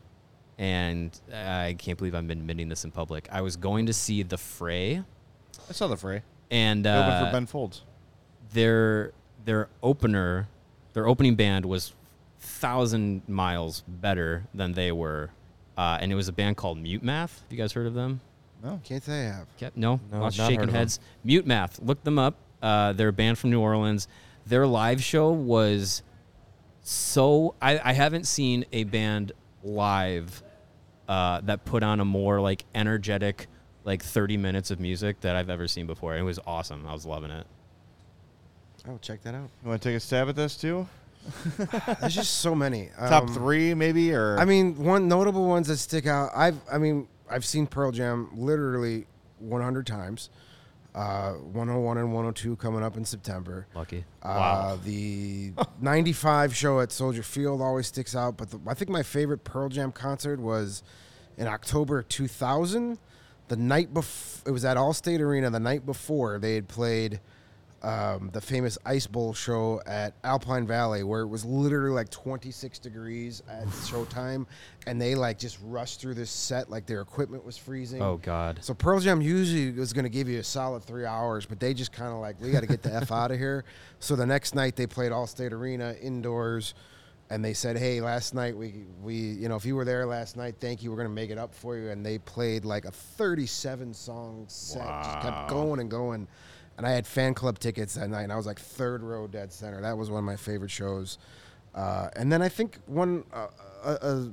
[0.57, 3.27] and I can't believe I'm admitting this in public.
[3.31, 5.03] I was going to see The Fray,
[5.69, 6.21] I saw the fray.
[6.51, 7.83] and They opened uh, for Ben Folds.
[8.53, 9.11] their
[9.45, 10.47] their opener,
[10.93, 11.93] their opening band was
[12.39, 15.29] thousand miles better than they were,
[15.77, 17.41] uh, and it was a band called Mute Math.
[17.41, 18.19] Have you guys heard of them?
[18.63, 18.79] No.
[18.83, 19.47] Can't say I have.
[19.59, 20.75] Ca- No, No, lots of not heard shaking of 'em.
[20.75, 20.99] heads.
[21.23, 22.35] Mute Math, look them up.
[22.61, 24.07] Uh, they're a band from New Orleans.
[24.47, 26.01] Their live show was
[26.81, 27.55] so.
[27.61, 29.31] I, I haven't seen a band
[29.63, 30.41] live
[31.07, 33.47] uh, that put on a more like energetic,
[33.83, 36.17] like thirty minutes of music that I've ever seen before.
[36.17, 36.85] It was awesome.
[36.87, 37.45] I was loving it.
[38.89, 39.49] Oh, check that out.
[39.63, 40.87] You want to take a stab at this too?
[41.99, 42.89] There's just so many.
[42.97, 46.31] Top Um, three, maybe, or I mean, one notable ones that stick out.
[46.33, 49.05] I've, I mean, I've seen Pearl Jam literally
[49.39, 50.29] 100 times.
[50.97, 53.67] Uh, 101 and 102 coming up in September.
[53.75, 54.03] Lucky.
[54.23, 59.03] Uh, the 95 show at Soldier Field always sticks out, but the, I think my
[59.03, 60.81] favorite Pearl Jam concert was
[61.37, 62.97] in October 2000.
[63.47, 65.51] The night before, it was at Allstate Arena.
[65.51, 67.19] The night before, they had played
[67.83, 72.79] um, the famous Ice Bowl show at Alpine Valley, where it was literally like 26
[72.79, 74.45] degrees at showtime,
[74.87, 78.01] and they like just rushed through this set like their equipment was freezing.
[78.01, 78.59] Oh God.
[78.61, 81.73] So Pearl Jam usually was going to give you a solid three hours, but they
[81.73, 83.63] just kind of like we got to get the f out of here.
[83.99, 86.75] So the next night they played Allstate Arena indoors,
[87.31, 90.37] and they said, "Hey, last night we we you know if you were there last
[90.37, 90.91] night, thank you.
[90.91, 94.45] We're going to make it up for you." And they played like a 37 song
[94.47, 96.27] set, just kept going and going.
[96.77, 99.51] And I had fan club tickets that night, and I was like third row dead
[99.51, 99.81] center.
[99.81, 101.17] That was one of my favorite shows.
[101.73, 103.23] Uh, and then I think one.
[103.33, 103.47] Uh,
[103.83, 104.23] uh, uh,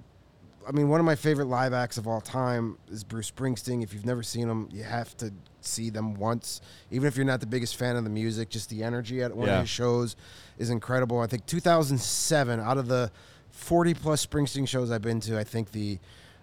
[0.66, 3.82] I mean, one of my favorite live acts of all time is Bruce Springsteen.
[3.82, 5.30] If you've never seen him, you have to
[5.60, 6.62] see them once.
[6.90, 9.46] Even if you're not the biggest fan of the music, just the energy at one
[9.48, 9.56] Yeah.
[9.56, 10.16] of his shows
[10.56, 11.20] is incredible.
[11.20, 13.10] I think 2007, out of the
[13.50, 15.98] 40 plus Springsteen shows I've been to, I think the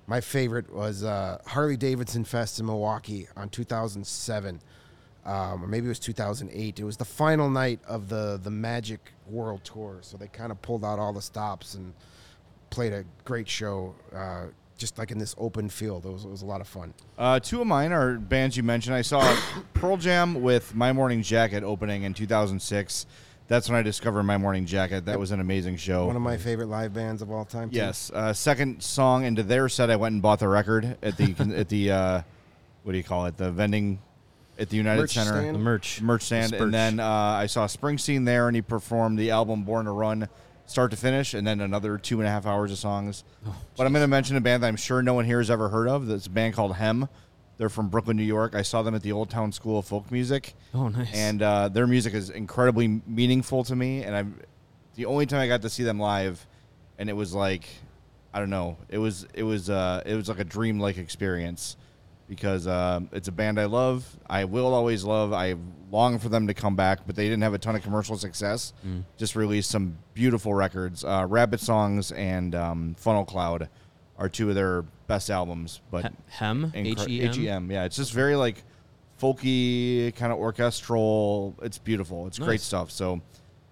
[0.07, 4.61] my favorite was uh, Harley Davidson Fest in Milwaukee on 2007
[5.25, 6.79] um, or maybe it was 2008.
[6.79, 10.61] It was the final night of the the Magic World Tour, so they kind of
[10.61, 11.93] pulled out all the stops and
[12.69, 14.45] played a great show, uh,
[14.77, 16.05] just like in this open field.
[16.05, 16.93] It was, it was a lot of fun.
[17.17, 18.95] Uh, two of mine are bands you mentioned.
[18.95, 19.37] I saw
[19.73, 23.05] Pearl Jam with My Morning Jacket opening in 2006.
[23.47, 25.05] That's when I discovered My Morning Jacket.
[25.05, 26.07] That was an amazing show.
[26.07, 27.69] One of my favorite live bands of all time.
[27.69, 27.75] too.
[27.75, 28.09] yes.
[28.13, 31.67] Uh, second song into their set, I went and bought the record at the at
[31.67, 32.21] the uh,
[32.83, 33.35] what do you call it?
[33.35, 33.99] The vending
[34.61, 35.31] at the United Merch Center.
[35.41, 35.55] stand?
[35.55, 36.01] The merch.
[36.01, 36.61] merch stand, Spurch.
[36.61, 40.29] and then uh, I saw Springsteen there, and he performed the album "Born to Run,"
[40.67, 43.23] start to finish, and then another two and a half hours of songs.
[43.45, 45.49] Oh, but I'm going to mention a band that I'm sure no one here has
[45.51, 46.07] ever heard of.
[46.07, 47.09] That's a band called Hem.
[47.57, 48.55] They're from Brooklyn, New York.
[48.55, 51.13] I saw them at the Old Town School of Folk Music, Oh, nice.
[51.13, 54.03] and uh, their music is incredibly meaningful to me.
[54.03, 54.39] And I'm
[54.95, 56.45] the only time I got to see them live,
[56.97, 57.65] and it was like
[58.33, 58.77] I don't know.
[58.89, 61.75] It was it was uh it was like a dreamlike experience
[62.31, 64.05] because um, it's a band I love.
[64.29, 65.33] I will always love.
[65.33, 65.55] I
[65.91, 68.71] long for them to come back, but they didn't have a ton of commercial success.
[69.17, 71.03] Just released some beautiful records.
[71.03, 73.67] Uh, Rabbit Songs and um, Funnel Cloud
[74.17, 75.81] are two of their best albums.
[75.91, 76.71] But He- Hem?
[76.73, 77.29] incre- H-E-M?
[77.31, 77.83] H-E-M, yeah.
[77.83, 78.63] It's just very like
[79.21, 81.53] folky, kind of orchestral.
[81.61, 82.27] It's beautiful.
[82.27, 82.91] It's great stuff.
[82.91, 83.19] So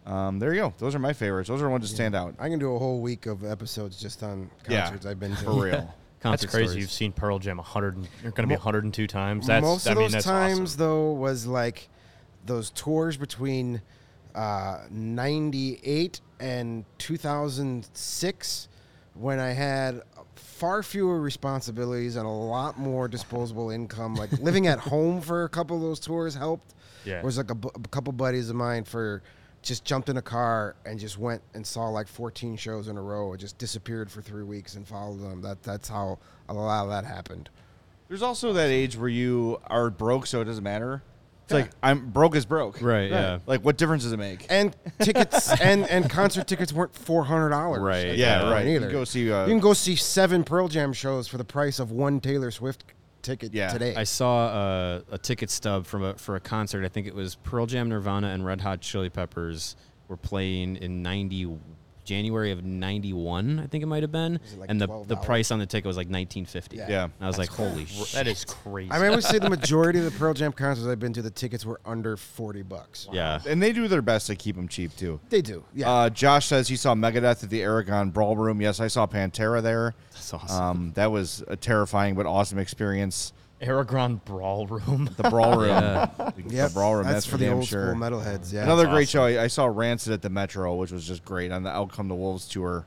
[0.06, 0.74] um, there you go.
[0.80, 1.48] Those are my favorites.
[1.48, 2.36] Those are the ones that stand out.
[2.40, 5.44] I can do a whole week of episodes just on concerts yeah, I've been to.
[5.46, 5.96] for real.
[6.22, 6.68] That's crazy.
[6.68, 6.76] stories.
[6.82, 7.96] You've seen Pearl Jam 100.
[7.98, 9.48] and- You're going to be Mo- 102 times.
[9.48, 10.80] That's Most I of mean, those times, awesome.
[10.80, 11.90] though, was like
[12.46, 13.82] those tours between
[14.36, 18.68] uh, 98 and 2006
[19.16, 20.02] when I had
[20.36, 24.16] far fewer responsibilities and a lot more disposable income.
[24.16, 26.74] Like living at home for a couple of those tours helped.
[27.06, 27.22] Yeah.
[27.24, 29.24] was like a, bu- a couple buddies of mine for
[29.62, 33.02] just jumped in a car and just went and saw like 14 shows in a
[33.02, 33.32] row.
[33.32, 35.42] And just disappeared for three weeks and followed them.
[35.42, 37.50] That that's how a lot of that happened.
[38.08, 41.04] There's also that age where you are broke, so it doesn't matter.
[41.44, 42.80] It's like I'm broke is broke.
[42.80, 43.40] Right, yeah.
[43.48, 44.46] Like what difference does it make?
[44.50, 47.82] and tickets and and concert tickets weren't four hundred dollars.
[47.82, 48.16] Right.
[48.16, 48.68] yeah, right.
[48.68, 49.32] Either You can go see.
[49.32, 52.52] Uh, you can go see seven Pearl Jam shows for the price of one Taylor
[52.52, 52.84] Swift
[53.22, 53.70] ticket Yeah.
[53.70, 53.96] today.
[53.96, 56.86] I saw a, a ticket stub from a, for a concert.
[56.86, 59.76] I think it was Pearl Jam, Nirvana, and Red Hot Chili Peppers
[60.08, 61.46] were playing in ninety
[62.10, 63.60] January of ninety one.
[63.60, 65.08] I think it might have been, like and the 12?
[65.10, 66.78] the price on the ticket was like nineteen fifty.
[66.78, 66.88] Yeah.
[66.90, 67.04] Yeah.
[67.04, 68.14] And I was like, holy shit.
[68.14, 68.92] that is crazy.
[68.92, 71.22] I mean, I would say the majority of the Pearl Jam concerts I've been to,
[71.22, 73.08] the tickets were under forty bucks.
[73.12, 73.40] Yeah.
[73.48, 75.20] and they do their best to keep them cheap too.
[75.30, 75.64] They do.
[75.76, 75.92] Yeah.
[75.92, 78.60] Uh, Josh says he saw Megadeth at the Aragon Ballroom.
[78.60, 79.94] Yes, I saw Pantera there.
[80.14, 80.64] That's awesome.
[80.64, 83.34] Um, that was a terrifying but awesome experience.
[83.62, 85.10] Aragon Brawl Room.
[85.18, 85.70] The Brawl Room.
[85.70, 86.10] Yeah.
[86.36, 87.04] The, the Brawl Room.
[87.04, 87.92] That's, That's, for the damn old sure.
[87.92, 88.54] school metalheads.
[88.54, 88.64] Yeah.
[88.64, 89.20] Another great awesome.
[89.20, 89.24] show.
[89.24, 92.08] I, I saw Rancid at the Metro, which was just great on the Out Come
[92.08, 92.86] the Wolves tour.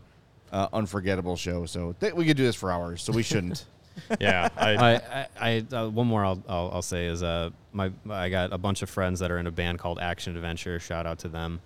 [0.51, 1.65] Uh, unforgettable show.
[1.65, 3.03] So th- we could do this for hours.
[3.03, 3.65] So we shouldn't.
[4.21, 4.49] yeah.
[4.57, 8.29] I, I, I, I uh, one more I'll, I'll, I'll say is uh my I
[8.29, 10.79] got a bunch of friends that are in a band called Action Adventure.
[10.79, 11.61] Shout out to them.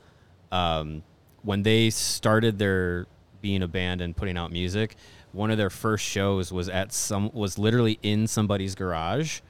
[0.53, 1.03] Um,
[1.43, 3.07] when they started their
[3.41, 4.97] being a band and putting out music,
[5.33, 9.41] one of their first shows was at some was literally in somebody's garage,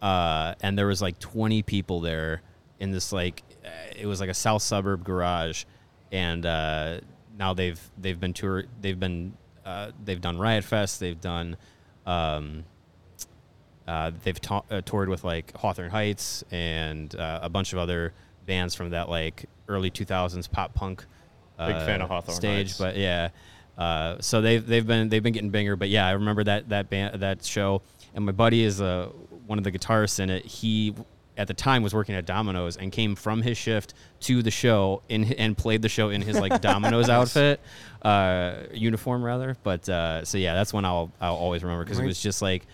[0.00, 2.42] uh, and there was like 20 people there
[2.80, 5.64] in this like uh, it was like a south suburb garage,
[6.10, 6.98] and uh,
[7.38, 9.32] now they've they've been tour they've been
[9.64, 11.56] uh, they've done Riot Fest they've done.
[12.06, 12.64] Um,
[13.86, 18.12] uh, they've ta- uh, toured with like Hawthorne Heights and uh, a bunch of other
[18.46, 21.04] bands from that like early 2000s pop punk
[21.58, 22.78] uh, Big fan of Hawthorne stage, Heights.
[22.78, 23.30] but yeah.
[23.78, 26.90] Uh, so they've they've been they've been getting bigger, but yeah, I remember that that
[26.90, 27.82] band that show,
[28.14, 29.08] and my buddy is uh,
[29.46, 30.44] one of the guitarists in it.
[30.44, 30.94] He
[31.36, 35.02] at the time was working at Domino's and came from his shift to the show
[35.08, 37.60] in and played the show in his like Domino's outfit,
[38.02, 39.56] uh, uniform rather.
[39.62, 42.66] But uh, so yeah, that's when I'll I'll always remember because it was just like.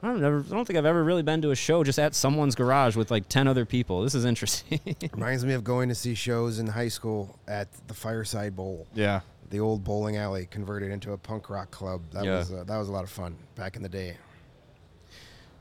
[0.00, 2.14] I don't, never, I don't think I've ever really been to a show just at
[2.14, 4.02] someone's garage with like 10 other people.
[4.02, 4.78] This is interesting.
[5.12, 8.86] Reminds me of going to see shows in high school at the Fireside Bowl.
[8.94, 9.22] yeah.
[9.50, 12.02] The old bowling alley converted into a punk rock club.
[12.12, 12.38] That Yeah.
[12.38, 14.16] was uh, that was a lot of fun back in the day.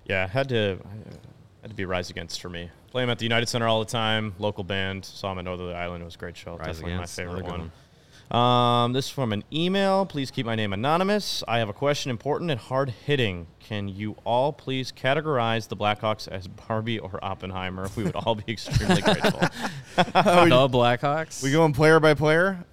[0.06, 0.28] yeah.
[0.28, 0.80] Had to
[1.62, 2.69] had to be Rise Against for me.
[2.91, 4.34] Play them at the United Center all the time.
[4.39, 5.06] Local band.
[5.06, 6.02] Saw them at Northerly Island.
[6.02, 6.56] It was a great show.
[6.58, 7.71] Rise Definitely Against, my favorite good one.
[8.30, 10.06] Um, this is from an email.
[10.06, 11.43] Please keep my name anonymous.
[11.47, 13.47] I have a question important and hard hitting.
[13.62, 17.89] Can you all please categorize the Blackhawks as Barbie or Oppenheimer?
[17.95, 19.39] We would all be extremely grateful.
[19.95, 21.41] the Blackhawks?
[21.41, 22.65] We going player by player?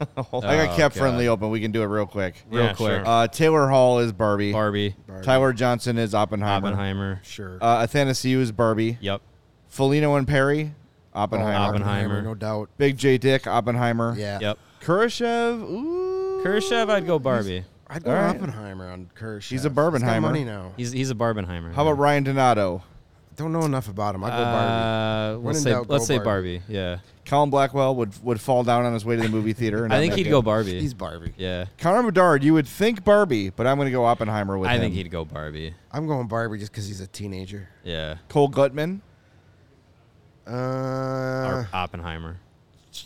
[0.16, 0.40] I got Oh,
[0.76, 0.94] kept God.
[0.94, 1.50] friendly open.
[1.50, 2.42] We can do it real quick.
[2.50, 2.88] Real Yeah, quick.
[3.04, 3.06] sure.
[3.06, 4.52] Uh, Taylor Hall is Barbie.
[4.52, 6.68] Barbie, Tyler Johnson is Oppenheimer.
[6.68, 7.20] Oppenheimer.
[7.22, 7.58] Sure.
[7.60, 8.96] Uh, Athanasiou is Barbie.
[9.00, 9.20] Yep.
[9.68, 10.72] Foligno and Perry,
[11.14, 11.52] Oh, Oppenheimer.
[11.68, 12.22] Oppenheimer.
[12.22, 12.70] no doubt.
[12.78, 14.14] Big J Dick, Oppenheimer.
[14.16, 14.38] Yeah.
[14.40, 14.58] Yep.
[14.82, 16.40] Kurashev, ooh.
[16.42, 17.64] Khrushchev, I'd go Barbie.
[17.88, 18.36] I'd go All right.
[18.36, 19.48] Oppenheimer on Kersh.
[19.48, 20.20] He's a He's got Barbenheimer.
[20.22, 20.72] money now.
[20.76, 21.74] He's he's a Barbenheimer.
[21.74, 22.82] How about Ryan Donato?
[23.36, 24.22] Don't know enough about him.
[24.24, 25.34] I'd go Barbie.
[25.34, 26.58] Uh, When let's in say doubt, let's go say Barbie.
[26.58, 26.72] Barbie.
[26.74, 26.98] Yeah.
[27.30, 29.84] Colin Blackwell would would fall down on his way to the movie theater.
[29.84, 30.30] and I think he'd it.
[30.30, 30.80] go Barbie.
[30.80, 31.32] He's Barbie.
[31.36, 31.66] yeah.
[31.78, 34.72] Connor Bedard, you would think Barbie, but I'm going to go Oppenheimer with him.
[34.72, 34.80] I him.
[34.80, 35.72] think he'd go Barbie.
[35.92, 37.68] I'm going Barbie just because he's a teenager.
[37.84, 38.16] Yeah.
[38.28, 39.00] Cole Guttman.
[40.44, 42.36] Uh, or Oppenheimer.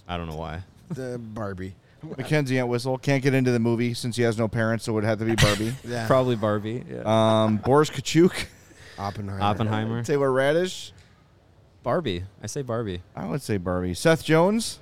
[0.08, 0.62] I don't know why.
[0.90, 1.74] the Barbie.
[2.16, 5.04] Mackenzie Entwistle can't get into the movie since he has no parents, so it would
[5.04, 5.74] have to be Barbie.
[5.84, 6.06] Yeah.
[6.06, 6.82] Probably Barbie.
[6.90, 7.02] Yeah.
[7.44, 8.46] um, Boris Katchouk,
[8.98, 9.42] Oppenheimer.
[9.42, 10.02] Oppenheimer.
[10.02, 10.92] Taylor Raddysh.
[11.84, 12.24] Barbie.
[12.42, 13.02] I say Barbie.
[13.14, 13.94] I would say Barbie.
[13.94, 14.80] Seth Jones.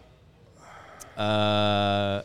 [1.19, 2.23] Uh,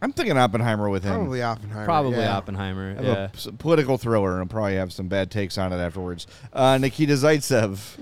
[0.00, 1.14] I'm thinking Oppenheimer with him.
[1.14, 1.84] Probably Oppenheimer.
[1.84, 2.36] probably yeah.
[2.36, 2.94] Oppenheimer.
[2.94, 3.12] Have Yeah.
[3.16, 6.28] a s- political thriller and probably have some bad takes on it afterwards.
[6.52, 7.98] Uh, Nikita Zaitsev,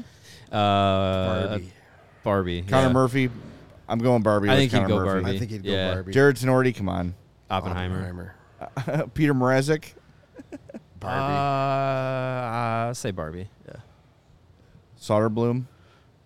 [0.53, 1.73] Uh, Barbie.
[2.23, 2.63] Barbie.
[2.63, 2.93] Connor yeah.
[2.93, 3.31] Murphy.
[3.89, 4.51] I'm going Barbie.
[4.51, 5.23] I with think he'd go Murphy.
[5.23, 5.37] Barbie.
[5.37, 5.95] I think he'd go Yeah.
[5.95, 6.13] Barbie.
[6.13, 7.15] Jarred Tinordi, come on.
[7.51, 8.35] Oppenheimer.
[8.61, 9.07] Oppenheimer.
[9.15, 9.93] Petr Mrazek.
[11.01, 11.35] Barbie.
[11.35, 13.49] Uh, uh, say Barbie.
[13.67, 13.77] Yeah.
[15.01, 15.65] Soderblom.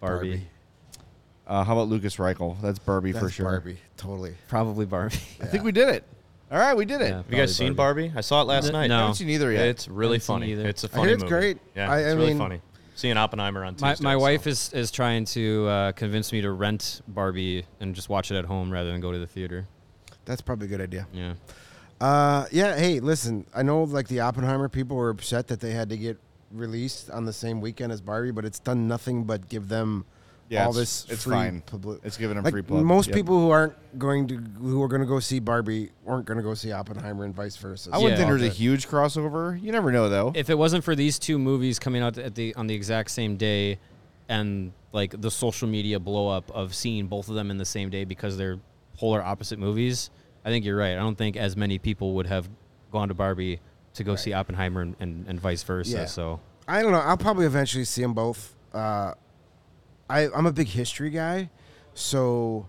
[0.00, 0.46] Barbie.
[1.46, 2.60] Uh, how about Lukas Reichel?
[2.60, 3.46] That's Barbie for sure.
[3.46, 4.34] Barbie, totally.
[4.48, 5.16] Probably Barbie.
[5.42, 6.04] I think we did it.
[6.50, 7.10] All right, we did it.
[7.10, 7.16] Yeah.
[7.18, 8.12] Have you guys Probably seen Barbie?
[8.14, 8.86] I saw it last N- night.
[8.88, 8.96] no.
[8.96, 9.66] I haven't seen either yet.
[9.68, 10.52] It's really Haven't seen funny.
[10.52, 10.68] either.
[10.68, 11.30] It's a funny hear it's movie.
[11.30, 11.58] great.
[11.76, 12.60] Yeah, I- it's really mean- funny.
[12.96, 14.04] Seeing Oppenheimer on My, Tuesday.
[14.04, 14.50] my wife so.
[14.50, 18.44] is, is trying to uh, convince me to rent Barbie and just watch it at
[18.44, 19.66] home rather than go to the theater.
[20.26, 21.06] That's probably a good idea.
[21.14, 21.32] Yeah.
[21.98, 22.76] Uh, yeah.
[22.76, 23.46] Hey, listen.
[23.54, 26.18] I know like the Oppenheimer people were upset that they had to get
[26.50, 30.04] released on the same weekend as Barbie, but it's done nothing but give them
[30.48, 31.62] Yeah, all it's- this it's free fine.
[31.66, 32.84] publi- It's giving them like free plug.
[32.84, 33.14] most Yep.
[33.16, 36.42] people who aren't going to who are going to go see Barbie weren't going to
[36.42, 37.90] go see Oppenheimer and vice versa.
[37.92, 38.26] I wouldn't Yeah.
[38.26, 39.62] think there's a huge crossover.
[39.62, 40.32] You never know, though.
[40.34, 43.36] If it wasn't for these two movies coming out at the on the exact same
[43.36, 43.78] day,
[44.28, 47.90] and like the social media blow up of seeing both of them in the same
[47.90, 48.58] day because they're
[48.96, 50.10] polar opposite movies,
[50.44, 50.92] I think you're right.
[50.92, 52.48] I don't think as many people would have
[52.90, 53.60] gone to Barbie
[53.94, 55.90] to go see Oppenheimer and, and, and vice versa.
[55.98, 56.04] Yeah.
[56.06, 56.98] So I don't know.
[57.00, 58.54] I'll probably eventually see them both.
[58.72, 59.14] Uh,
[60.08, 61.50] I, I'm a big history guy,
[61.94, 62.68] so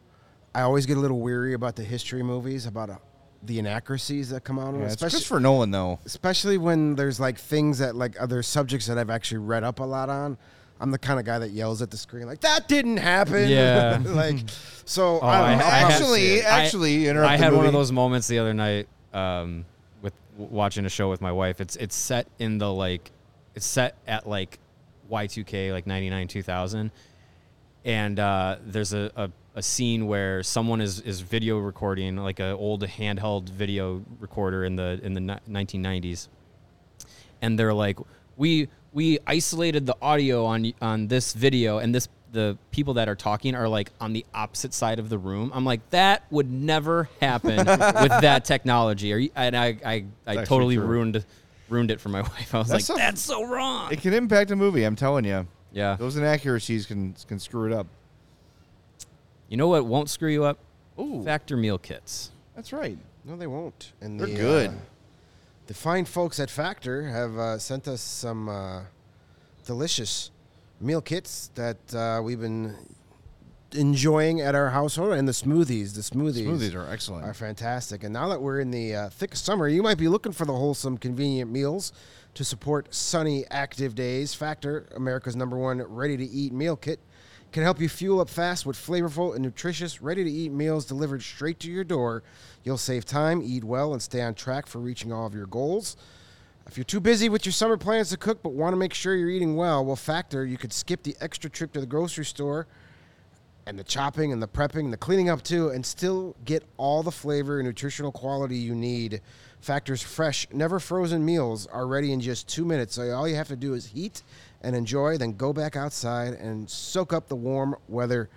[0.54, 2.96] I always get a little weary about the history movies, about uh,
[3.44, 6.00] the inaccuracies that come out of them, Yeah, it's especially, Christopher Nolan, though.
[6.06, 9.84] especially when there's like things that like other subjects that I've actually read up a
[9.84, 10.38] lot on.
[10.80, 13.48] I'm the kind of guy that yells at the screen like that didn't happen.
[13.50, 14.00] Yeah.
[14.06, 14.40] like
[14.86, 15.20] so.
[15.22, 15.66] Oh, I, don't I- know.
[15.66, 16.46] I I'll had- Actually, it.
[16.46, 19.66] actually, interrupt I the had one of those moments the other night um, with
[20.38, 21.62] watching a show with my wife.
[21.62, 23.12] It's it's set in the like
[23.56, 24.60] it's set at like
[25.10, 26.92] Y2K like 99 2000
[27.84, 32.54] and uh, there's a, a, a scene where someone is, is video recording like an
[32.54, 36.28] old handheld video recorder in the in the ni- 1990s
[37.42, 37.98] and they're like
[38.38, 43.16] we we isolated the audio on on this video and this the people that are
[43.16, 45.52] talking are like on the opposite side of the room.
[45.54, 49.12] I'm like that would never happen with that technology.
[49.14, 50.86] Are you, and I I, I actually totally true.
[50.86, 51.26] ruined
[51.70, 52.54] ruined it for my wife.
[52.56, 53.92] I was That's like a- that's so wrong.
[53.92, 54.84] It can impact a movie.
[54.84, 55.46] I'm telling you.
[55.74, 55.96] Yeah.
[55.98, 57.88] Those inaccuracies can can screw it up.
[59.50, 60.58] You know what won't screw you up?
[61.00, 62.32] Ooh, Factor meal kits.
[62.56, 62.98] that's right.
[63.26, 63.94] No, they won't.
[64.02, 64.70] And They're the, good.
[64.70, 64.74] uh,
[65.68, 68.82] the fine folks at Factor have uh, sent us some uh,
[69.66, 70.32] delicious
[70.82, 72.76] meal kits that uh, we've been
[73.74, 75.96] enjoying at our household, and the smoothies.
[75.96, 77.26] The smoothies, Smoothies are excellent.
[77.26, 78.04] are fantastic.
[78.04, 80.54] And now that we're in the uh, thick summer, you might be looking for the
[80.54, 81.94] wholesome, convenient meals
[82.34, 84.34] to support sunny, active days.
[84.34, 87.00] Factor, America's number one ready-to-eat meal kit,
[87.52, 91.70] can help you fuel up fast with flavorful and nutritious, ready-to-eat meals delivered straight to
[91.70, 92.24] your door.
[92.64, 95.98] You'll save time, eat well, and stay on track for reaching all of your goals.
[96.68, 99.16] If you're too busy with your summer plans to cook but want to make sure
[99.16, 102.68] you're eating well, well, Factor, you could skip the extra trip to the grocery store
[103.66, 107.04] and the chopping and the prepping and the cleaning up too, and still get all
[107.04, 109.22] the flavor and nutritional quality you need.
[109.60, 112.96] Factor's fresh, never frozen meals are ready in just two minutes.
[112.96, 114.24] So all you have to do is heat
[114.62, 118.30] and enjoy, then go back outside and soak up the warm weather.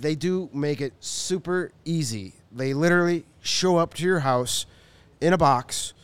[0.00, 2.34] They do make it super easy.
[2.52, 4.66] They literally show up to your house
[5.22, 5.94] in a box,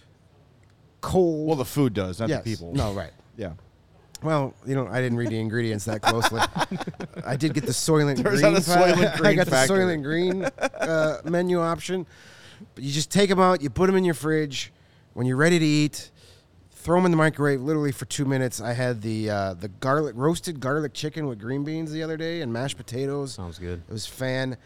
[1.00, 1.46] cold.
[1.46, 2.42] Well, the food does, not yes.
[2.42, 2.72] the people.
[2.74, 3.12] No, right.
[3.36, 3.52] Yeah.
[4.20, 6.40] Well, you know, I didn't read the ingredients that closely.
[7.24, 8.44] I did get the Soylent Turns Green.
[8.46, 12.04] out the Soylent I got the Soylent Green uh, menu option.
[12.74, 14.72] But you just take them out, you put them in your fridge.
[15.14, 16.10] When you're ready to eat,
[16.72, 18.60] throw them in the microwave literally for two minutes.
[18.60, 22.40] I had the uh, the garlic roasted garlic chicken with green beans the other day
[22.40, 23.34] and mashed potatoes.
[23.34, 23.82] Sounds good.
[23.88, 24.64] It was fantastic.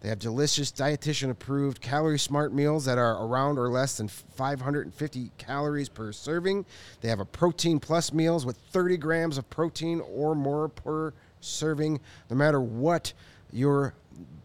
[0.00, 5.32] They have delicious, dietitian approved, calorie smart meals that are around or less than 550
[5.38, 6.64] calories per serving.
[7.00, 12.00] They have a protein plus meals with 30 grams of protein or more per serving.
[12.30, 13.12] No matter what
[13.50, 13.94] your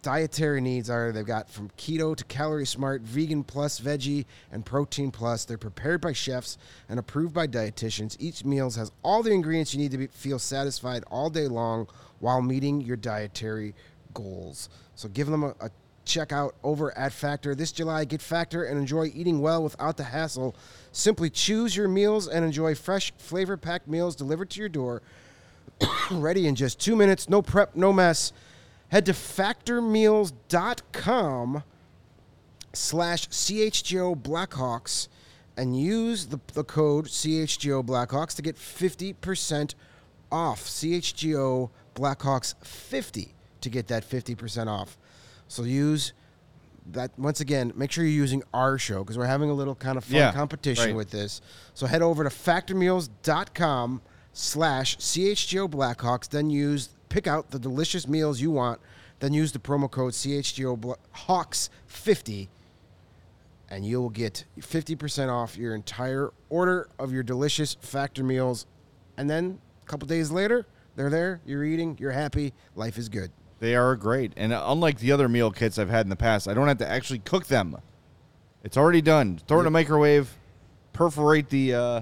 [0.01, 5.11] dietary needs are, they've got from keto to calorie smart, vegan plus, veggie, and protein
[5.11, 5.45] plus.
[5.45, 6.57] They're prepared by chefs
[6.89, 8.15] and approved by dietitians.
[8.19, 11.87] Each meal has all the ingredients you need to be, feel satisfied all day long
[12.19, 13.73] while meeting your dietary
[14.13, 14.69] goals.
[14.95, 15.69] So give them a, a
[16.05, 18.05] check out over at Factor this July.
[18.05, 20.55] Get Factor and enjoy eating well without the hassle.
[20.91, 25.01] Simply choose your meals and enjoy fresh, flavor packed meals delivered to your door,
[26.11, 27.29] ready in just two minutes.
[27.29, 28.33] No prep, no mess.
[28.89, 31.63] Head to factormeals.com
[32.73, 35.07] slash CHGO Blackhawks
[35.55, 39.75] and use the, the code CHGO Blackhawks to get 50%
[40.31, 40.65] off.
[40.65, 44.97] CHGO Blackhawks 50 to get that 50% off.
[45.47, 46.13] So use
[46.91, 49.97] that once again, make sure you're using our show because we're having a little kind
[49.97, 50.95] of fun Yeah, competition right.
[50.95, 51.41] with this.
[51.73, 54.01] So head over to factormeals.com
[54.33, 58.79] slash CHGO Blackhawks, then use pick out the delicious meals you want,
[59.19, 62.49] then use the promo code CHGO Hawks 50
[63.69, 68.65] and you'll get 50% off your entire order of your delicious factor meals.
[69.17, 70.65] And then a couple days later,
[70.97, 73.31] they're there, you're eating, you're happy, life is good.
[73.61, 74.33] They are great.
[74.37, 76.89] And unlike the other meal kits I've had in the past, I don't have to
[76.89, 77.77] actually cook them.
[78.63, 79.39] It's already done.
[79.47, 80.35] Throw it in a microwave,
[80.93, 82.01] perforate the uh,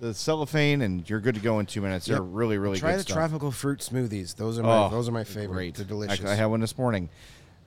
[0.00, 2.06] the cellophane, and you're good to go in two minutes.
[2.06, 3.16] They're really, really Try good Try the stuff.
[3.16, 4.34] tropical fruit smoothies.
[4.34, 5.54] Those are my Oh, those are my favorite.
[5.54, 5.74] Great.
[5.74, 6.14] They're delicious.
[6.14, 7.10] Actually, I had one this morning.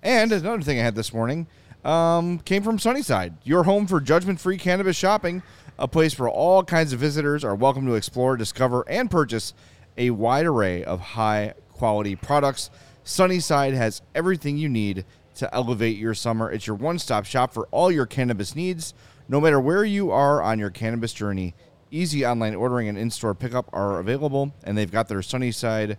[0.02, 1.46] And another thing I had this morning
[1.86, 5.44] um, came from Sunnyside, your home for judgment-free cannabis shopping,
[5.78, 9.54] a place where all kinds of visitors are welcome to explore, discover, and purchase
[9.96, 12.72] a wide array of high-quality products.
[13.04, 16.52] Sunnyside has everything you need to elevate your summer.
[16.52, 18.94] It's your one-stop shop for all your cannabis needs,
[19.28, 21.56] no matter where you are on your cannabis journey.
[21.90, 25.98] Easy online ordering and in-store pickup are available, and they've got their Sunnyside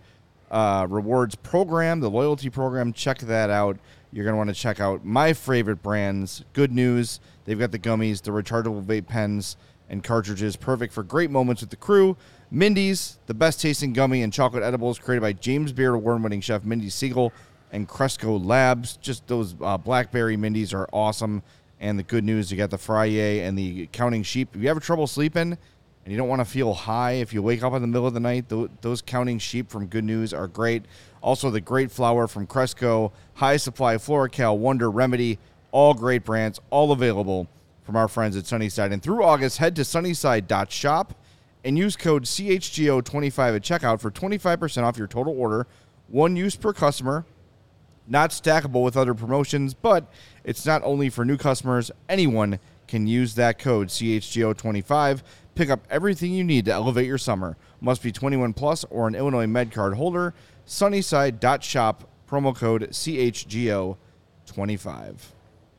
[0.49, 2.93] uh, rewards program, the loyalty program.
[2.93, 3.77] Check that out.
[4.11, 6.45] You're going to want to check out my favorite brands.
[6.53, 7.19] Good news.
[7.45, 9.57] They've got the gummies, the rechargeable vape pens,
[9.89, 12.15] and cartridges, perfect for great moments with the crew.
[12.53, 16.63] Mindy's, the best tasting gummy and chocolate edibles created by James Beard award winning chef
[16.63, 17.31] Mindy Segal
[17.71, 18.97] and Cresco Labs.
[18.97, 21.41] Just those uh, blackberry Mindy's are awesome.
[21.79, 24.49] And the good news, you got the Frye and the counting sheep.
[24.55, 25.57] If you have trouble sleeping,
[26.05, 28.13] and you don't want to feel high if you wake up in the middle of
[28.13, 30.83] the night, tho- those counting sheep from Good News are great.
[31.23, 35.39] Also, the great flour from Cresco, High Supply, FloraCal, Wonder, Remedy,
[35.71, 37.47] all great brands, all available
[37.83, 38.91] from our friends at Sunnyside.
[38.91, 41.15] And through August, head to sunnyside.shop
[41.63, 45.67] and use code CHGO25 at checkout for 25% off your total order.
[46.07, 47.25] One use per customer,
[48.07, 50.11] not stackable with other promotions, but
[50.43, 51.89] it's not only for new customers.
[52.09, 55.21] Anyone can use that code CHGO25.
[55.55, 57.55] Pick up everything you need to elevate your summer.
[57.79, 60.33] Must be 21 plus or an Illinois Med card holder.
[60.65, 65.15] Sunnyside.shop promo code CHGO25.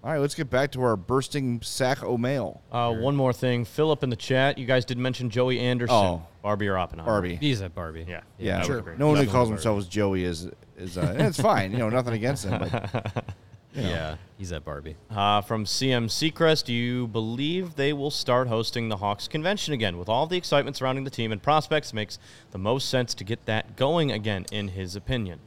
[0.05, 2.61] All right, let's get back to our bursting sack o mail.
[2.71, 4.59] Uh, one more thing, Philip in the chat.
[4.59, 6.27] You guys did mention Joey Anderson, Oh.
[6.43, 7.11] Barbie or Oppenheimer.
[7.11, 7.37] Barbie.
[7.37, 8.05] He's at Barbie.
[8.07, 8.77] Yeah, Yeah, that Sure.
[8.77, 9.57] would be no one who Definitely calls Barbie.
[9.57, 11.73] themselves Joey is is uh, and it's fine.
[11.73, 13.25] You know, nothing against him, but
[13.75, 14.97] Yeah, he's at Barbie.
[15.11, 19.97] Uh, from CM Seacrest, do you believe they will start hosting the Hawks convention again?
[19.99, 22.19] With all the excitement surrounding the team and prospects, it makes
[22.53, 25.41] the most sense to get that going again, in his opinion.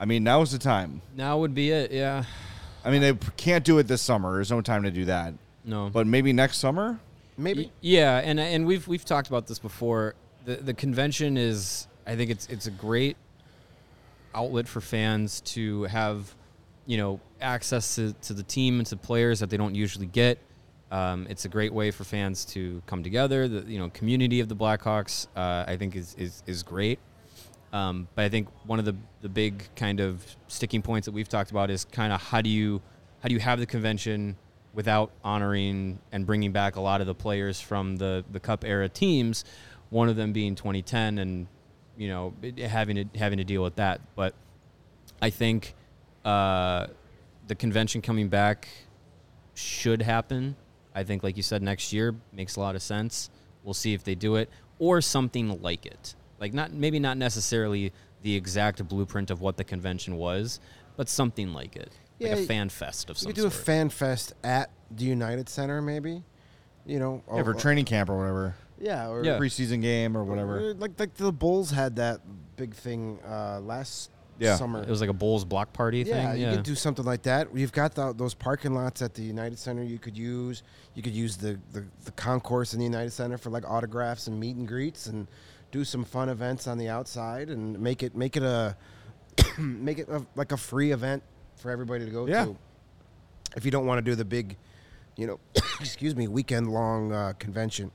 [0.00, 1.02] I mean, now is the time.
[1.14, 1.92] Now would be it.
[1.92, 2.24] Yeah.
[2.86, 4.34] I mean, they can't do it this summer.
[4.34, 5.34] There's no time to do that.
[5.64, 5.90] No.
[5.92, 7.00] But maybe next summer.
[7.36, 7.72] Maybe.
[7.80, 10.14] Yeah, and and we've we've talked about this before.
[10.44, 13.16] The the convention is I think it's it's a great
[14.34, 16.32] outlet for fans to have,
[16.86, 20.38] you know, access to, to the team and to players that they don't usually get.
[20.92, 23.48] Um, it's a great way for fans to come together.
[23.48, 27.00] The you know community of the Blackhawks uh, I think is is, is great.
[27.76, 31.28] Um, but I think one of the, the big kind of sticking points that we've
[31.28, 32.80] talked about is kind of how do you
[33.22, 34.36] how do you have the convention
[34.72, 38.88] without honoring and bringing back a lot of the players from the the Cup era
[38.88, 39.44] teams,
[39.90, 41.46] one of them being 2010 and
[41.98, 42.32] you know
[42.66, 44.00] having to having to deal with that.
[44.14, 44.34] But
[45.20, 45.74] I think
[46.24, 46.86] uh,
[47.46, 48.68] the convention coming back
[49.52, 50.56] should happen.
[50.94, 53.28] I think, like you said, next year makes a lot of sense.
[53.64, 54.48] We'll see if they do it
[54.78, 56.14] or something like it.
[56.40, 60.60] Like not maybe not necessarily the exact blueprint of what the convention was,
[60.96, 63.46] but something like it, Yeah, like a y- fan fest of some You could do
[63.46, 66.22] a fan fest at the United Center, maybe.
[66.84, 68.54] You know, Yeah, for training camp or whatever.
[68.78, 69.38] Yeah, or Yeah.
[69.38, 70.74] Preseason game or or whatever.
[70.74, 72.20] Like like the Bulls had that
[72.56, 74.56] big thing uh, last Yeah.
[74.56, 74.82] summer.
[74.82, 76.40] it was like a Bulls block party yeah, thing.
[76.40, 77.48] Yeah, you could do something like that.
[77.56, 79.82] You've got tho- those parking lots at the United Center.
[79.82, 80.62] You could use.
[80.94, 84.38] You could use the, the the concourse in the United Center for like autographs and
[84.38, 85.26] meet and greets, and
[85.70, 88.76] do some fun events on the outside, and make it make it a
[89.58, 91.22] make it a, like a free event
[91.56, 92.46] for everybody to go Yeah.
[92.46, 92.56] to.
[93.56, 94.56] If you don't want to do the big,
[95.16, 95.40] you know,
[95.80, 97.90] excuse me, weekend long uh, convention.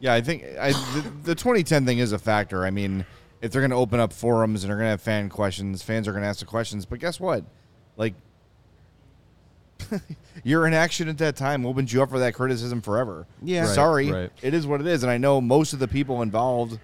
[0.00, 2.64] Yeah, I think I, the, the 2010 thing is a factor.
[2.64, 3.04] I mean,
[3.42, 6.08] if they're going to open up forums and they're going to have fan questions, fans
[6.08, 6.86] are going to ask the questions.
[6.86, 7.44] But guess what?
[7.96, 8.14] Like,
[10.44, 11.64] you're in action at that time.
[11.66, 13.26] Opened you up for that criticism forever.
[13.42, 13.60] Yeah.
[13.66, 14.30] Right, sorry, right.
[14.42, 15.02] it is what it is.
[15.02, 16.78] And I know most of the people involved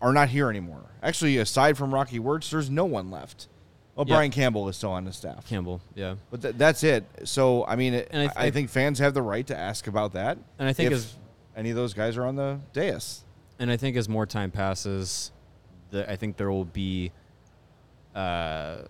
[0.00, 0.82] are not here anymore.
[1.02, 3.48] Actually, aside from Rocky Wirtz, there's no one left.
[3.94, 4.14] Well, Yeah.
[4.14, 5.48] Brian Campbell is still on the staff.
[5.48, 5.80] Campbell.
[5.96, 7.04] Yeah, But th- that's it.
[7.24, 9.86] So I mean, it, And I th- I think fans have the right to ask
[9.88, 10.38] about that.
[10.58, 11.14] And I think if as-
[11.56, 13.24] any of those guys are on the dais.
[13.58, 15.32] and I think as more time passes,
[15.90, 17.10] the, I think there will be
[18.14, 18.82] uh,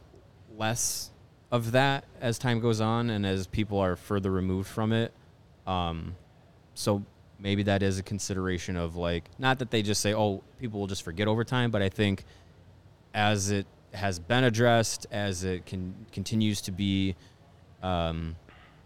[0.58, 1.10] less
[1.50, 5.12] of that as time goes on and as people are further removed from it.
[5.66, 6.16] Um,
[6.74, 7.04] so
[7.38, 10.86] maybe that is a consideration of like not that they just say, oh, people will
[10.86, 12.24] just forget over time, but I think
[13.14, 17.16] as it has been addressed, as it can continues to be,
[17.82, 18.36] um,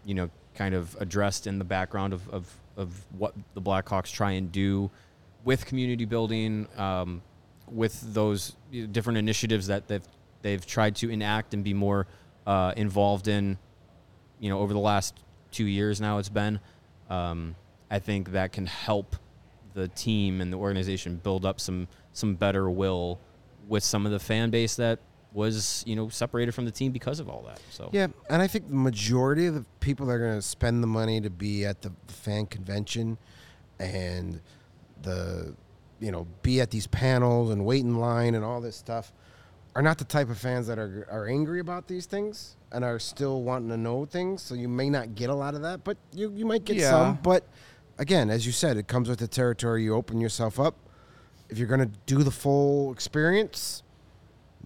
[0.05, 4.31] you know, kind of addressed in the background of, of, of what the Blackhawks try
[4.31, 4.89] and do
[5.43, 7.21] with community building, um,
[7.69, 8.55] with those
[8.91, 10.07] different initiatives that they've
[10.41, 12.07] they've tried to enact and be more
[12.45, 13.57] uh, involved in,
[14.39, 15.15] you know, over the last
[15.51, 16.59] two years now it's been.
[17.09, 17.55] Um,
[17.89, 19.15] I think that can help
[19.73, 23.19] the team and the organization build up some some better will
[23.67, 24.99] with some of the fan base that
[25.33, 27.59] was you know separated from the team because of all that.
[27.69, 30.83] So Yeah, and I think the majority of the people that are going to spend
[30.83, 33.17] the money to be at the fan convention
[33.79, 34.41] and
[35.01, 35.55] the
[35.99, 39.11] you know be at these panels and wait in line and all this stuff
[39.75, 42.99] are not the type of fans that are are angry about these things and are
[42.99, 44.41] still wanting to know things.
[44.41, 46.89] So you may not get a lot of that, but you you might get Yeah.
[46.91, 47.19] some.
[47.23, 47.43] But
[47.97, 49.83] again, as you said, it comes with the territory.
[49.83, 50.75] You open yourself up.
[51.49, 53.83] If you're going to do the full experience,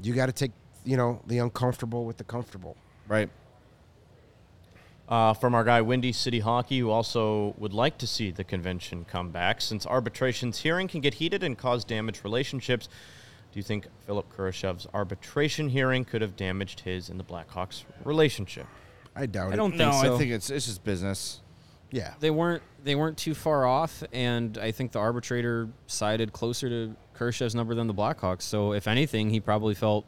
[0.01, 0.51] you got to take
[0.85, 2.75] you know the uncomfortable with the comfortable.
[3.07, 3.29] Right.
[5.07, 9.05] Uh, from our guy Windy City Hockey, who also would like to see the convention
[9.05, 12.89] come back, since arbitration's hearing can get heated and cause damaged relationships.
[13.57, 18.67] Do you think Philipp Kurashev's arbitration hearing could have damaged his and the Blackhawks relationship?
[19.15, 19.53] I doubt it.
[19.53, 20.13] I don't No, think so.
[20.13, 21.41] I think it's it's just business.
[21.89, 22.13] Yeah.
[22.19, 26.95] they weren't they weren't too far off, and I think the arbitrator sided closer to
[27.17, 28.43] Kurashev's number than the Blackhawks.
[28.43, 30.05] So if anything, he probably felt,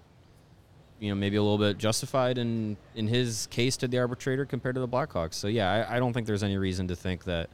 [1.00, 4.76] you know, maybe a little bit justified in in his case to the arbitrator compared
[4.76, 5.34] to the Blackhawks.
[5.34, 7.50] So yeah, I, I don't think there's any reason to think that,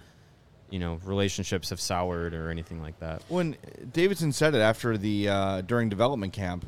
[0.69, 3.23] you know, relationships have soured or anything like that.
[3.27, 3.55] When
[3.93, 6.65] Davidson said it after the uh, during development camp,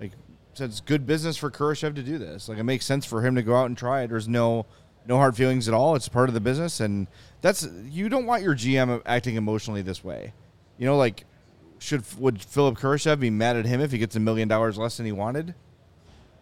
[0.00, 0.12] like
[0.54, 2.48] said it's good business for Kurashev to do this.
[2.48, 4.08] Like it makes sense for him to go out and try it.
[4.08, 4.66] There's no
[5.06, 5.94] no hard feelings at all.
[5.94, 7.06] It's part of the business, and
[7.40, 10.34] that's you don't want your GM acting emotionally this way.
[10.76, 11.24] You know, like
[11.78, 14.96] should would Philipp Kurashev be mad at him if he gets a million dollars less
[14.96, 15.54] than he wanted?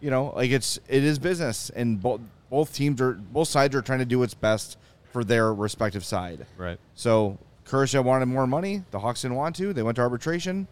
[0.01, 3.81] You know, like it's it is business, and both both teams are both sides are
[3.81, 4.77] trying to do what's best
[5.17, 6.45] for their respective side.
[6.57, 6.77] Right.
[6.93, 8.83] So Kershaw wanted more money.
[8.91, 9.73] The Hawks didn't want to.
[9.73, 10.67] They went to arbitration.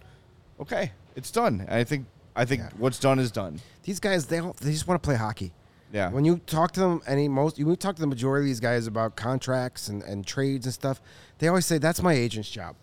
[0.60, 1.66] Okay, it's done.
[1.68, 2.70] I think I think Yeah.
[2.78, 3.60] what's done is done.
[3.84, 5.52] These guys, they all, they just want to play hockey.
[5.92, 6.12] Yeah.
[6.12, 8.86] When you talk to them, any most you talk to the majority of these guys
[8.86, 11.02] about contracts and, and trades and stuff,
[11.40, 12.76] they always say that's my agent's job.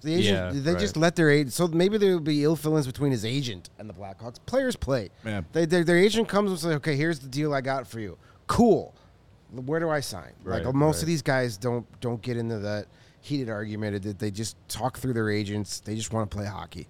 [0.00, 1.52] The agent, Yeah, they just let their agent.
[1.52, 4.38] So maybe there will be ill feelings between his agent and the Blackhawks.
[4.46, 5.10] Players play.
[5.24, 5.42] Yeah.
[5.52, 8.18] They, their, their agent comes and says, "Okay, here's the deal I got for you.
[8.48, 8.92] Cool.
[9.52, 11.02] Where do I sign?" Right, like most right.
[11.02, 12.86] of these guys don't don't get into that
[13.20, 14.02] heated argument.
[14.02, 15.80] That they just talk through their agents.
[15.80, 16.88] They just want to play hockey.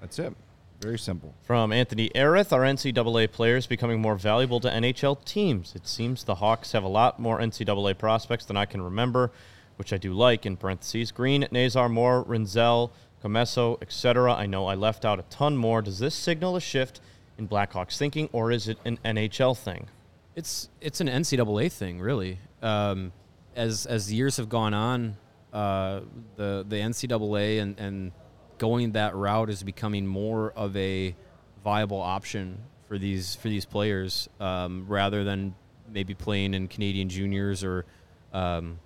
[0.00, 0.34] That's it.
[0.80, 1.34] Very simple.
[1.42, 5.74] From Anthony Arith, are NCAA players becoming more valuable to NHL teams?
[5.74, 9.30] It seems the Hawks have a lot more NCAA prospects than I can remember,
[9.76, 11.12] which I do like, in parentheses.
[11.12, 12.90] Greene, Nazar, Moore, Rinzel,
[13.24, 14.34] Commesso, etc.
[14.34, 15.80] I know I left out a ton more.
[15.80, 17.00] Does this signal a shift
[17.38, 19.88] in Blackhawks thinking, or is it an NHL thing?
[20.36, 22.38] It's it's an NCAA thing, really.
[22.60, 23.12] Um,
[23.54, 25.16] as as years have gone on,
[25.52, 26.00] uh,
[26.36, 28.12] the the NCAA and, and
[28.58, 31.16] going that route is becoming more of a
[31.64, 35.54] viable option for these for these players, um, rather than
[35.90, 37.86] maybe playing in Canadian juniors or
[38.34, 38.78] um,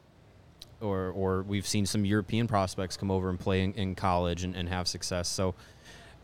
[0.81, 4.55] or or we've seen some European prospects come over and play in, in college and,
[4.55, 5.29] and have success.
[5.29, 5.57] So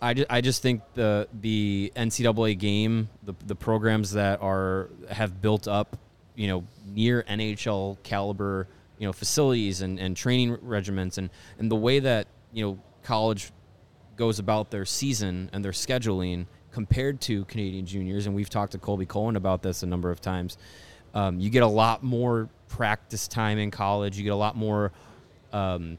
[0.01, 5.41] I, ju- I just think the the NCAA game, the the programs that are have
[5.41, 5.97] built up,
[6.35, 8.69] you know, near NHL caliber,
[8.99, 13.51] you know, facilities and, and training regiments and, and the way that, you know, college
[14.17, 18.79] goes about their season and their scheduling compared to Canadian juniors, and we've talked to
[18.79, 20.59] Colby Cohen about this a number of times.
[21.15, 24.19] Um, you get a lot more practice time in college.
[24.19, 24.93] You get a lot more,
[25.55, 25.97] um,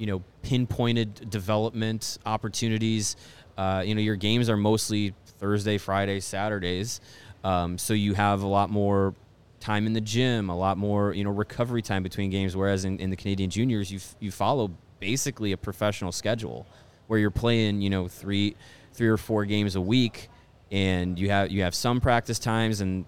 [0.00, 3.16] you know, pinpointed development opportunities.
[3.58, 7.02] Uh, you know, your games are mostly Thursday, Friday, Saturdays,
[7.44, 9.14] um, so you have a lot more
[9.60, 12.56] time in the gym, a lot more you know recovery time between games.
[12.56, 14.70] Whereas in, in the Canadian juniors, you f- you follow
[15.00, 16.66] basically a professional schedule
[17.06, 18.56] where you're playing you know three
[18.94, 20.30] three or four games a week,
[20.70, 23.04] and you have you have some practice times and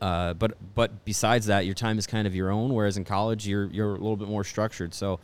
[0.00, 2.72] uh, but but besides that, your time is kind of your own.
[2.72, 4.94] Whereas in college, you're you're a little bit more structured.
[4.94, 5.18] So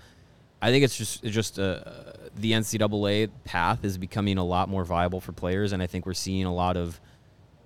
[0.65, 1.81] I think it's just it's just uh,
[2.37, 6.15] the NCAA path is becoming a lot more viable for players, and I think we're
[6.15, 7.01] seeing a lot of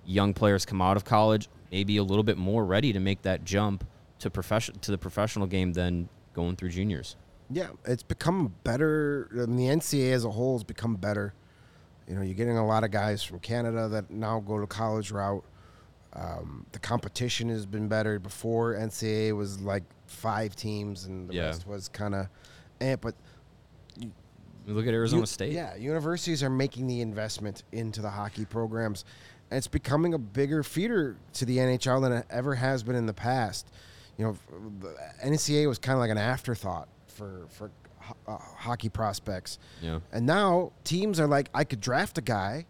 [0.05, 3.43] young players come out of college maybe a little bit more ready to make that
[3.45, 3.85] jump
[4.17, 7.15] to profession to the professional game than going through juniors.
[7.51, 9.29] Yeah, it's become better.
[9.33, 11.33] I mean, the NCAA as a whole has become better.
[12.07, 15.11] You know, you're getting a lot of guys from Canada that now go to college
[15.11, 15.43] route.
[16.13, 18.17] Um, the competition has been better.
[18.19, 21.45] Before NCAA was like five teams, and the Yeah.
[21.45, 22.27] rest was kind of,
[22.81, 22.95] eh.
[22.95, 23.15] But
[24.67, 25.51] Look at Arizona U- State.
[25.53, 29.03] Yeah, universities are making the investment into the hockey programs,
[29.49, 33.07] and it's becoming a bigger feeder to the NHL than it ever has been in
[33.07, 33.67] the past.
[34.17, 34.37] You know,
[34.81, 34.95] the
[35.27, 39.99] NCAA was kind of like an afterthought for for ho- uh, hockey prospects, Yeah.
[40.11, 42.65] and now teams are like, I could draft a guy,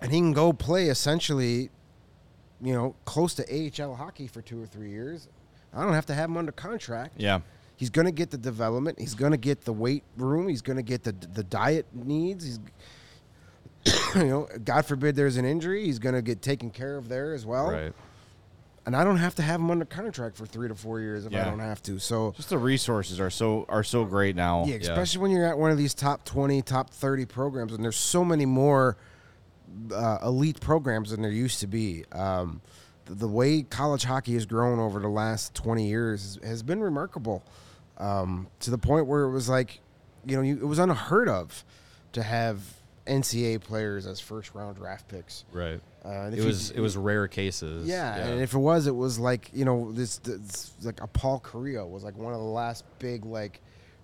[0.00, 1.68] and he can go play essentially,
[2.62, 5.28] you know, close to AHL hockey for two or three years.
[5.74, 7.14] I don't have to have him under contract.
[7.18, 7.40] Yeah.
[7.78, 8.98] He's going to get the development.
[8.98, 10.48] He's going to get the weight room.
[10.48, 12.44] He's going to get the the diet needs.
[12.44, 12.58] He's,
[14.16, 17.34] you know, God forbid there's an injury, he's going to get taken care of there
[17.34, 17.70] as well.
[17.70, 17.92] Right.
[18.84, 21.32] And I don't have to have him under contract for three to four years if
[21.32, 22.00] I don't have to.
[22.00, 24.64] So Just the resources are so are so great now.
[24.64, 27.96] yeah, especially when you're at one of these top twenty, top thirty programs, and there's
[27.96, 28.96] so many more
[29.94, 32.04] uh, elite programs than there used to be.
[32.10, 32.60] Um,
[33.04, 36.80] the, the way college hockey has grown over the last 20 years has, has been
[36.80, 37.44] remarkable
[37.98, 39.80] um, to the point where it was like,
[40.24, 41.64] you know, you, it was unheard of
[42.12, 42.60] to have
[43.06, 45.44] NCAA players as first round draft picks.
[45.52, 45.80] Right.
[46.04, 47.86] Uh, and if It you- was it was rare cases.
[47.88, 51.40] yeah, and if it was, it was like you know this, this like a Paul
[51.40, 53.60] Kariya was like one of the last big like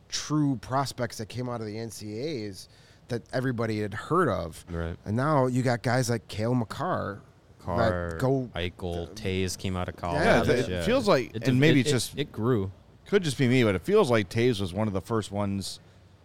[0.08, 2.68] true prospects that came out of the NCAAs
[3.08, 4.64] that everybody had heard of.
[4.70, 4.96] Right.
[5.04, 7.20] And now you got guys like Cale Makar
[7.60, 10.22] Carr, go Eichel, Toews came out of college.
[10.22, 12.70] Yeah, it feels like- It and maybe it- it's it- just- it grew.
[13.08, 15.80] Could just be me, but it feels like Toews was one of the first ones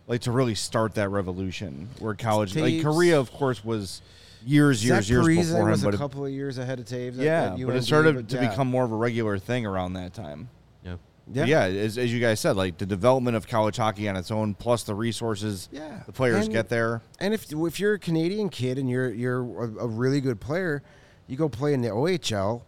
[0.07, 4.01] like to really start that revolution where college like Kariya of course was
[4.45, 6.79] years, years, Zach years Parise before him, was but a it, couple of years ahead
[6.79, 7.09] of Toews.
[7.09, 8.49] at- yeah, at but it started but to yeah.
[8.49, 10.49] become more of a regular thing around that time.
[10.83, 10.95] Yeah.
[11.27, 14.31] But Yeah, as, as you guys said, like the development of college hockey on its
[14.31, 16.01] own, plus the resources Yeah.
[16.07, 17.01] the players And- get there.
[17.19, 20.81] And if if you're a Canadian kid and you're you're a, a really good player,
[21.27, 22.61] you go play in the OHL.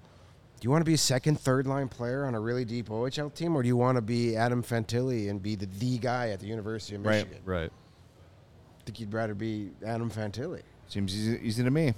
[0.62, 3.34] Do you want to be a second, third line player on a really deep OHL
[3.34, 6.40] team, or do you want to be Adam Fantilli and be the the guy at
[6.40, 7.16] the University of Right.
[7.26, 7.42] Michigan?
[7.46, 7.72] Right.
[7.72, 10.62] I think you'd rather be Adam Fantilli.
[10.88, 11.96] Seems easy, easy to me.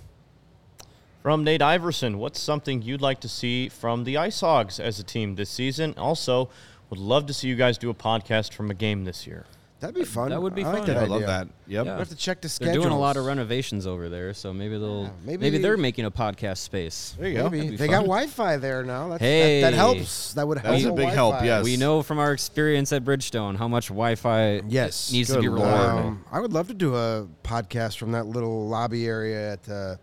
[1.21, 5.03] From Nate Iverson, what's something you'd like to see from the Ice Hogs as a
[5.03, 5.93] team this season?
[5.97, 6.49] Also,
[6.89, 9.45] would love to see you guys do a podcast from a game this year.
[9.83, 10.29] That'd be fun.
[10.29, 10.87] That would be I like fun.
[10.87, 11.27] that I love idea.
[11.27, 11.47] that.
[11.67, 11.85] Yep.
[11.85, 11.93] Yeah.
[11.93, 12.71] We have to check the schedule.
[12.73, 15.61] They're doing a lot of renovations over there, so maybe they'll Yeah, maybe maybe, they-
[15.63, 17.15] they're making a podcast space.
[17.19, 17.43] There you go.
[17.49, 18.05] Maybe That'd be they got fun.
[18.05, 19.09] Wi-Fi there now.
[19.09, 19.59] That's, Hey.
[19.61, 20.33] that, that helps.
[20.35, 20.73] That would help.
[20.73, 21.45] That's a big help, Wi-Fi.
[21.45, 21.63] yes.
[21.65, 25.11] We know from our experience at Bridgestone how much Wi-Fi Yes.
[25.11, 25.61] needs to Good be Lord.
[25.63, 25.99] reliable.
[26.07, 29.97] Um, I would love to do a podcast from that little lobby area at uh,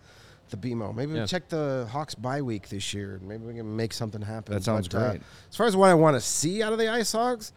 [0.50, 0.94] the BMO.
[0.94, 3.18] Maybe we check the Hawks bye week this year.
[3.22, 4.52] Maybe we can make something happen.
[4.52, 5.22] That sounds But, uh, great.
[5.48, 7.52] as far as what I want to see out of the Ice Hogs,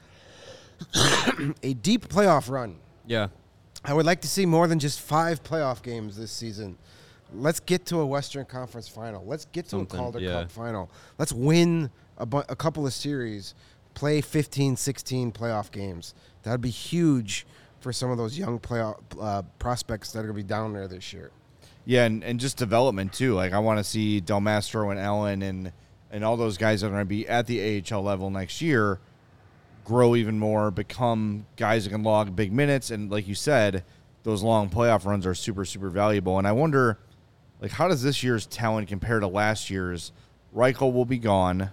[1.63, 2.77] a deep playoff run.
[3.05, 3.27] Yeah.
[3.85, 6.77] I would like to see more than just five playoff games this season.
[7.33, 9.25] Let's get to a Western Conference final.
[9.25, 10.41] Let's get to Something, a Calder yeah.
[10.41, 10.91] Cup final.
[11.17, 13.55] Let's win a, bu- a couple of series,
[13.93, 16.13] play 15, 16 playoff games.
[16.43, 17.45] That would be huge
[17.79, 20.87] for some of those young playoff uh, prospects that are going to be down there
[20.87, 21.31] this year.
[21.85, 23.33] Yeah, and, and just development too.
[23.33, 25.73] Like I want to see Del Mastro and Allan and
[26.11, 28.99] and all those guys that are going to be at the AHL level next year
[29.83, 33.83] grow even more, become guys that can log big minutes, and like you said,
[34.23, 36.37] those long playoff runs are super super valuable.
[36.37, 36.97] And I wonder,
[37.61, 40.11] like, how does this year's talent compare to last year's?
[40.55, 41.71] Reichel will be gone,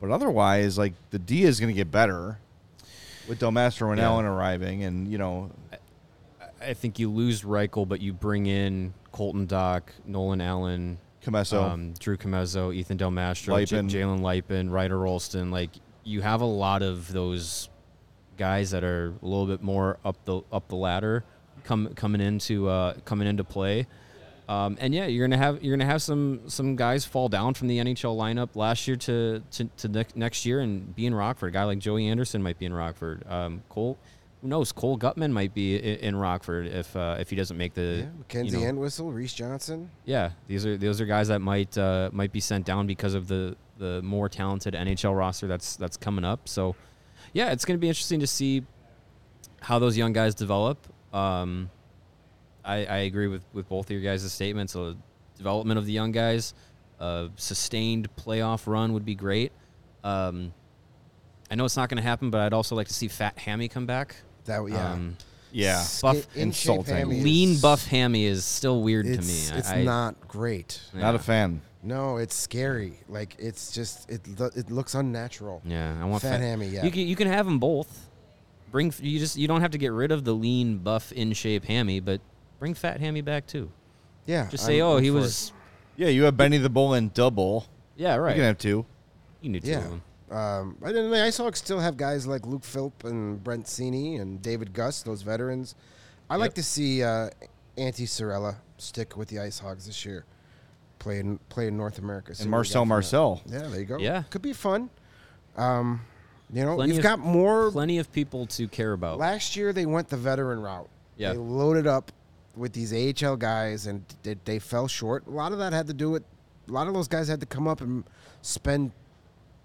[0.00, 2.38] but otherwise, like the D is going to get better
[3.28, 4.06] with Del Mastro and Yeah.
[4.08, 5.50] Allan arriving, and you know,
[6.60, 11.62] I think you lose Reichel, but you bring in Colton Dach, Nolan Allan, Commesso.
[11.62, 15.50] um, Drew Commesso, Ethan Del Mastro, J- Jalen Luypen, Ryder Rolston.
[15.50, 15.70] Like
[16.06, 17.68] you have a lot of those
[18.38, 21.24] guys that are a little bit more up the up the ladder,
[21.64, 23.86] come coming into uh, coming into play.
[24.48, 27.66] Um, and yeah, you're gonna have you're gonna have some some guys fall down from
[27.66, 31.48] the NHL lineup last year to to, to ne- next year and be in Rockford.
[31.48, 33.24] A guy like Joey Anderson might be in Rockford.
[33.28, 33.98] Um, Cole,
[34.42, 34.70] who knows?
[34.70, 37.96] Cole Guttman might be in, in Rockford if uh, if he doesn't make the Yeah,
[38.04, 39.90] you Mackenzie know- Entwistle, Reese Johnson.
[40.04, 43.26] yeah, these are those are guys that might uh, might be sent down because of
[43.26, 46.48] the the more talented NHL roster that's that's coming up.
[46.48, 46.74] So,
[47.32, 48.64] yeah, it's going to be interesting to see
[49.60, 50.78] how those young guys develop.
[51.12, 51.70] Um,
[52.64, 54.72] I, I agree with with both of your guys' statements.
[54.72, 54.96] So,
[55.36, 56.54] development of the young guys,
[57.00, 59.52] a sustained playoff run would be great.
[60.04, 60.52] Um,
[61.50, 63.68] I know it's not going to happen, but I'd also like to see Fat Hammy
[63.68, 64.16] come back.
[64.46, 64.92] That yeah.
[64.92, 65.16] Um,
[65.52, 67.08] yeah, buff- in insulting.
[67.08, 69.46] lean is- buff Hammy is still weird to me.
[69.58, 70.80] It's, I- not great.
[70.92, 71.62] not a fan.
[71.82, 72.98] No, it's scary.
[73.08, 75.62] Like it's just it lo- it looks unnatural.
[75.64, 76.84] Yeah, I want Fat Hammy, yeah.
[76.84, 78.08] You can you can have them both.
[78.72, 81.64] Bring you just you don't have to get rid of the lean, buff, in shape
[81.64, 82.20] hammy, but
[82.58, 83.70] bring fat hammy back too.
[84.26, 84.48] Yeah.
[84.50, 85.20] Just I'm- say, oh, I'm he for it.
[85.20, 85.52] was.
[85.96, 87.66] Yeah, you have Benny the Bull and double.
[87.96, 88.30] Yeah, right.
[88.30, 88.84] You can have two.
[89.40, 89.78] You need two Yeah.
[89.78, 90.02] of them.
[90.28, 91.10] Um, I didn't.
[91.10, 95.04] The Ice Hawks still have guys like Luke Philp and Brett Seney and David Gust,
[95.04, 95.74] those veterans.
[96.28, 97.30] I like to see uh,
[97.78, 100.24] Antti Saarela stick with the Ice Hogs this year,
[101.06, 102.32] play in play in North America.
[102.32, 102.88] And what we got Marcel that.
[102.88, 103.42] Marcel.
[103.46, 103.98] Yeah, there you go.
[103.98, 104.22] Yeah.
[104.28, 104.90] could be fun.
[105.56, 106.00] Um,
[106.52, 107.70] you know, Plenty you've of- got more.
[107.70, 109.18] Plenty of people to care about.
[109.18, 110.88] Last year they went the veteran route.
[111.16, 111.32] Yeah.
[111.32, 112.10] They loaded up
[112.56, 115.26] with these AHL guys and they, they fell short.
[115.28, 116.24] A lot of that had to do with
[116.68, 118.02] a lot of those guys had to come up and
[118.42, 118.90] spend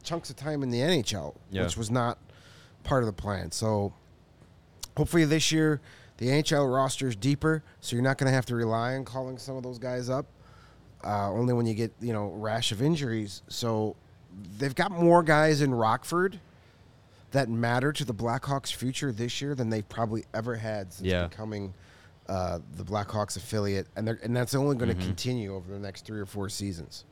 [0.04, 1.64] chunks of time in the NHL, Yeah.
[1.64, 2.20] which was not
[2.84, 3.52] part of the plan.
[3.52, 3.94] So
[4.96, 5.82] hopefully this year
[6.18, 9.38] the NHL roster is deeper, so you're not going to have to rely on calling
[9.40, 10.28] some of those guys up.
[11.04, 13.42] Uh, only when you get you know rash of injuries.
[13.48, 13.96] So
[14.58, 16.40] they've got more guys in Rockford
[17.32, 21.28] that matter to the Blackhawks' future this year than they've probably ever had since Yeah.
[21.28, 21.74] becoming
[22.28, 26.06] uh, the Blackhawks affiliate, and they're, and that's only going to continue over the next
[26.06, 27.04] three or four seasons.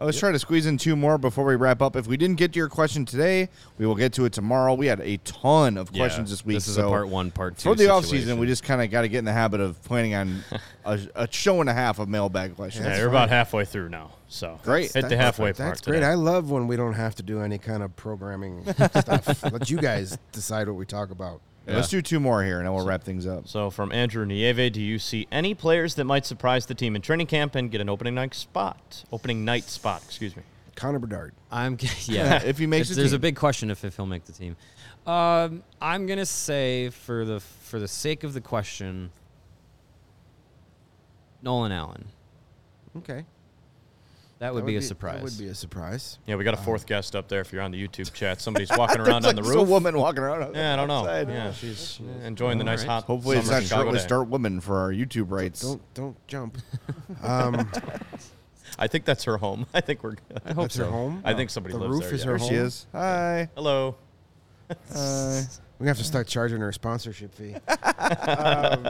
[0.00, 1.94] Uh, Let's try to squeeze in two more before we wrap up.
[1.94, 4.72] If we didn't get to your question today, we will get to it tomorrow.
[4.74, 6.56] We had a ton of Yeah, questions this week.
[6.56, 7.68] This is so a part one, part two.
[7.68, 9.82] For the off season, we just kind of got to get in the habit of
[9.84, 10.42] planning on
[10.86, 12.86] a, a show and a half of mailbag questions.
[12.86, 14.12] Yeah, you're about halfway through now.
[14.28, 14.92] So Great.
[14.92, 15.56] Hit the halfway part.
[15.56, 15.96] That's great.
[15.96, 16.06] today.
[16.06, 19.42] I love when we don't have to do any kind of programming stuff.
[19.52, 21.40] Let you guys decide what we talk about.
[21.70, 23.46] Yeah, Let's do two more here, and then we'll wrap things up.
[23.48, 27.02] So from Andrew Nieve, do you see any players that might surprise the team in
[27.02, 29.04] training camp and get an opening night spot?
[29.12, 30.42] Opening night spot, excuse me.
[30.74, 31.32] Connor Bedard.
[31.50, 32.42] I'm g- yeah.
[32.42, 34.56] If he makes It's- the there's a big question if, if he'll make the team.
[35.06, 39.10] Um, I'm gonna say for the for the sake of the question,
[41.42, 42.06] Nolan Allan.
[42.98, 43.24] Okay.
[44.40, 45.22] That would be a That surprise.
[45.22, 46.18] would be a surprise.
[46.26, 47.42] Yeah, we got a fourth guest up there.
[47.42, 49.68] If you're on the YouTube chat, somebody's walking around on the There's a roof.
[49.68, 50.54] woman walking around.
[50.54, 51.00] Yeah, I don't know.
[51.00, 51.28] outside.
[51.28, 53.02] Yeah, she's enjoying the nice Alright.
[53.02, 53.04] hot.
[53.04, 54.08] Hopefully, it's not Chicago shirtless day.
[54.08, 55.60] dirt women for our YouTube rights.
[55.60, 56.56] Don't don't jump.
[57.22, 57.68] Um,
[58.78, 59.66] I think that's her home.
[59.74, 60.40] I think we're good.
[60.46, 60.84] I hope that's so.
[60.86, 61.20] her home.
[61.24, 62.14] I think somebody the lives roof there.
[62.14, 62.30] is yeah.
[62.30, 62.86] her There she is.
[62.92, 63.48] Hi.
[63.54, 63.96] Hello.
[64.94, 65.42] Hi.
[65.78, 67.56] We have to start charging her a sponsorship fee.
[67.56, 68.84] um,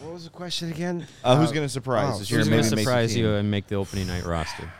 [0.00, 1.06] what was the question again?
[1.22, 2.18] Uh, who's going to surprise oh.
[2.18, 4.72] Who's gonna maybe make the surprise you and make the opening night roster?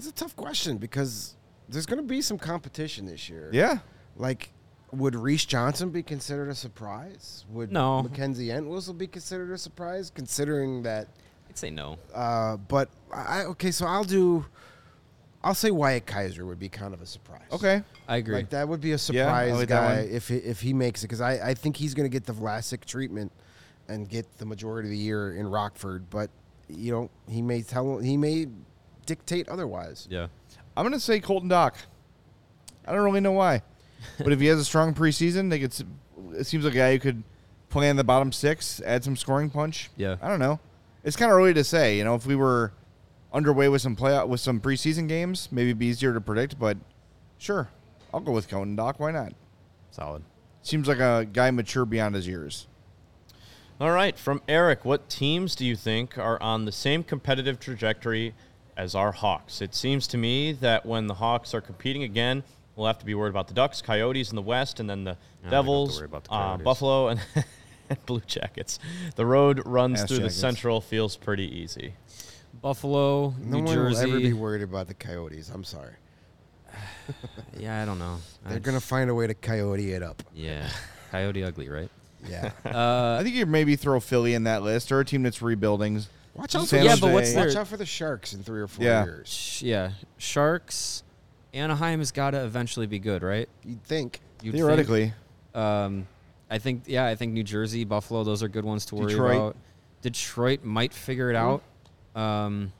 [0.00, 1.36] It's a tough question because
[1.68, 3.50] there's going to be some competition this year.
[3.52, 3.80] Yeah.
[4.16, 4.50] Like,
[4.92, 7.44] would Reese Johnson be considered a surprise?
[7.50, 8.02] Would No.
[8.04, 11.08] Mackenzie Entwistle be considered a surprise, considering that?
[11.50, 11.98] I'd say no.
[12.14, 14.46] Uh, but I okay, so I'll do.
[15.44, 17.48] I'll say Wyatt Kaiser would be kind of a surprise.
[17.52, 17.82] Okay.
[18.08, 18.36] I agree.
[18.36, 21.08] Like that would be a surprise like that guy if he, if he makes it
[21.08, 23.32] because I, I think he's going to get the Vlasic treatment
[23.86, 26.08] and get the majority of the year in Rockford.
[26.08, 26.30] But
[26.68, 28.46] you know he may tell he may
[29.06, 30.06] dictate otherwise.
[30.10, 30.28] yeah.
[30.76, 31.74] I'm going to say Colton Dach.
[32.86, 33.62] I don't really know why.
[34.18, 35.74] but if he has a strong preseason, they could,
[36.32, 37.24] it seems like a guy who could
[37.68, 39.90] play in the bottom six, add some scoring punch.
[39.96, 40.16] Yeah.
[40.22, 40.60] I don't know.
[41.04, 41.98] It's kind of early to say.
[41.98, 42.72] You know, if we were
[43.32, 46.58] underway with some play with some preseason games, maybe it'd be easier to predict.
[46.58, 46.76] But
[47.38, 47.68] sure,
[48.12, 49.00] I'll go with Colton Dock.
[49.00, 49.32] Why not?
[49.90, 50.22] Solid.
[50.62, 52.66] Seems like a guy mature beyond his years.
[53.80, 58.34] All right, from Eric, what teams do you think are on the same competitive trajectory
[58.76, 59.60] as our Hawks?
[59.60, 62.42] It seems to me that when the Hawks are competing again,
[62.76, 65.12] we'll have to be worried about the Ducks, Coyotes in the West, and then the
[65.12, 67.20] don't have to Devils, the uh, Buffalo, and
[68.06, 68.78] Blue Jackets.
[69.16, 70.34] The road runs Ass through Jackets.
[70.36, 71.94] the Central feels pretty easy.
[72.62, 74.06] Buffalo, No New one Jersey.
[74.06, 75.48] will ever be worried about the Coyotes.
[75.50, 75.94] I'm sorry.
[77.58, 78.18] yeah, I don't know.
[78.46, 80.22] They're I- going to find a way to Coyote it up.
[80.34, 80.68] Yeah.
[81.10, 81.88] Coyote ugly, right?
[82.28, 82.50] Yeah.
[82.64, 86.02] Uh, I think you maybe throw Philly in that list or a team that's rebuilding.
[86.34, 87.34] Watch out, for the, Yeah, but what's Jose.
[87.34, 89.04] their- watch out for the Sharks in three or four Yeah.
[89.04, 89.28] years.
[89.28, 89.90] sh- yeah.
[90.18, 91.02] Sharks.
[91.52, 93.48] Anaheim has got to eventually be good, right?
[93.64, 94.20] You'd think.
[94.42, 95.12] You'd Theoretically,
[95.52, 95.56] think.
[95.64, 96.06] Um,
[96.48, 99.36] I think, yeah, I think New Jersey, Buffalo, those are good ones to worry Detroit.
[99.36, 99.56] about.
[100.02, 101.62] Detroit might figure it out.
[102.14, 102.72] Um,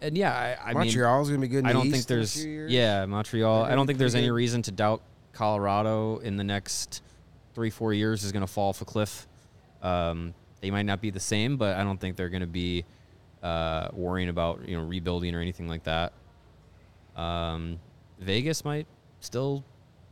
[0.00, 1.96] and yeah, I, I mean, Montreal's going to be good in I the don't think
[1.96, 3.64] East in a there's yeah Montreal.
[3.64, 5.02] I don't think there's any reason to doubt
[5.32, 7.02] Colorado in the next
[7.54, 9.26] three four years is going to fall off a cliff.
[9.82, 10.34] Um,
[10.64, 12.86] they might not be the same, but I don't think they're going to be
[13.42, 16.14] uh, worrying about you know rebuilding or anything like that.
[17.16, 17.78] Um,
[18.18, 18.86] Vegas might
[19.20, 19.62] still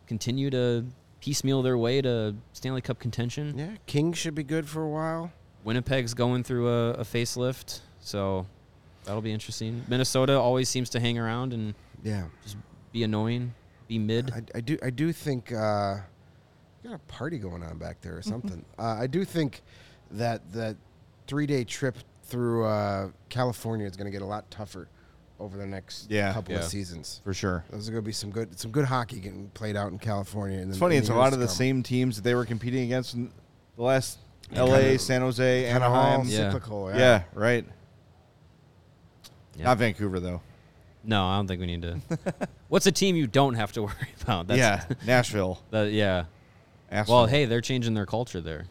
[0.06, 0.84] continue to
[1.20, 3.56] piecemeal their way to Stanley Cup contention.
[3.56, 5.32] Yeah, King should be good for a while.
[5.64, 8.44] Winnipeg's going through a, a facelift, so
[9.04, 9.82] that'll be interesting.
[9.88, 11.72] Minnesota always seems to hang around and
[12.04, 12.24] Yeah.
[12.42, 12.58] just
[12.92, 13.54] be annoying,
[13.88, 14.30] be mid.
[14.32, 15.96] I, I do I do think uh,
[16.84, 18.62] got a party going on back there or something.
[18.78, 19.62] uh, I do think
[20.12, 20.76] that that
[21.26, 24.88] three day trip through uh, California is going to get a lot tougher
[25.40, 26.32] over the next Yeah.
[26.32, 26.60] couple Yeah.
[26.60, 27.20] of seasons.
[27.24, 27.64] for sure.
[27.70, 30.58] Those are going to be some good some good hockey getting played out in California.
[30.60, 30.96] In the, It's funny.
[30.96, 31.54] It's a lot of the come.
[31.54, 33.30] same teams that they were competing against in
[33.76, 34.18] the last
[34.50, 36.26] Yeah, L.A., kinda- San Jose, Kinda Anaheim.
[36.28, 36.52] Yeah.
[36.52, 36.90] cyclical.
[36.90, 36.98] Yeah.
[36.98, 37.22] Yeah.
[37.34, 37.64] right.
[39.56, 39.64] Yeah.
[39.64, 40.40] Not Vancouver though.
[41.04, 41.98] No, I don't think we need to.
[42.68, 44.46] What's a team you don't have to worry about?
[44.46, 45.60] That's, yeah, Nashville.
[45.70, 46.24] that- yeah.
[46.90, 47.16] Asshole.
[47.16, 48.66] Well, hey, they're changing their culture there.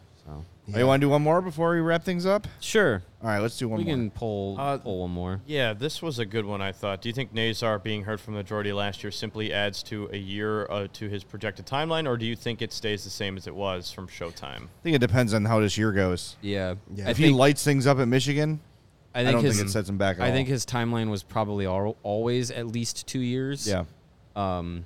[0.68, 2.46] So Oh, you want to do one more before we wrap things up?
[2.60, 3.94] sure, All right, let's do one we more.
[3.94, 5.40] can pull Uh, pull one more.
[5.44, 7.02] Yeah, this was a good one, I thought.
[7.02, 10.16] Do you think Nazar being hurt from the majority last year simply adds to a
[10.16, 13.48] year uh, to his projected timeline, or do you think it stays the same as
[13.48, 14.62] it was from Showtime?
[14.66, 16.36] I think it depends on how this year goes.
[16.40, 17.08] Yeah, Yeah.
[17.08, 18.60] I if he lights things up at Michigan,
[19.14, 20.32] I I, think don't his think it sets him back at I all.
[20.32, 23.66] think his timeline was probably al- always at least two years.
[23.68, 23.84] yeah.
[24.36, 24.84] Um,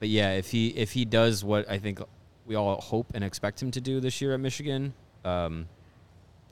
[0.00, 2.00] but yeah, if he if he does what I think
[2.44, 4.94] we all hope and expect him to do this year at Michigan,
[5.24, 5.68] um,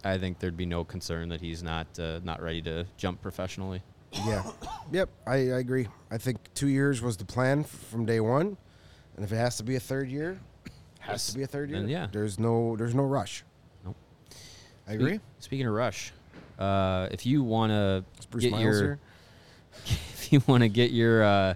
[0.04, 3.82] I think there'd be no concern that he's not uh, not ready to jump professionally.
[4.12, 4.42] Yeah.
[4.92, 5.08] Yep.
[5.26, 5.86] I, I agree.
[6.10, 8.56] I think two years was the plan f- from day one,
[9.16, 10.38] and if it has to be a third year,
[11.00, 11.80] has to be a third year.
[11.80, 12.08] Then yeah.
[12.10, 13.44] There's no there's no rush.
[13.84, 13.96] Nope.
[14.88, 15.16] I agree.
[15.16, 16.12] Spe- Speaking of rush,
[16.58, 18.04] uh, if you want to
[18.38, 18.98] get Miles your here?
[19.86, 21.54] if you want to get your uh,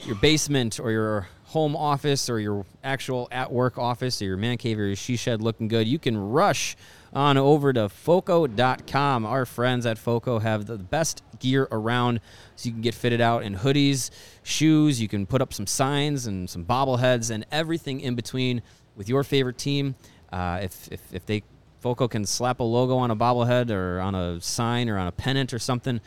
[0.00, 4.58] your basement or your home office or your actual at work office or your man
[4.58, 6.76] cave or your she shed looking good, you can rush
[7.12, 9.24] on over to foco.com.
[9.24, 12.20] Our friends at Foco have the best gear around
[12.56, 14.10] so you can get fitted out in hoodies,
[14.42, 18.60] shoes, you can put up some signs and some bobbleheads and everything in between
[18.94, 19.94] with your favorite team.
[20.30, 21.42] Uh, if, if, if they
[21.80, 25.12] Foco can slap a logo on a bobblehead or on a sign or on a
[25.12, 25.98] pennant or something,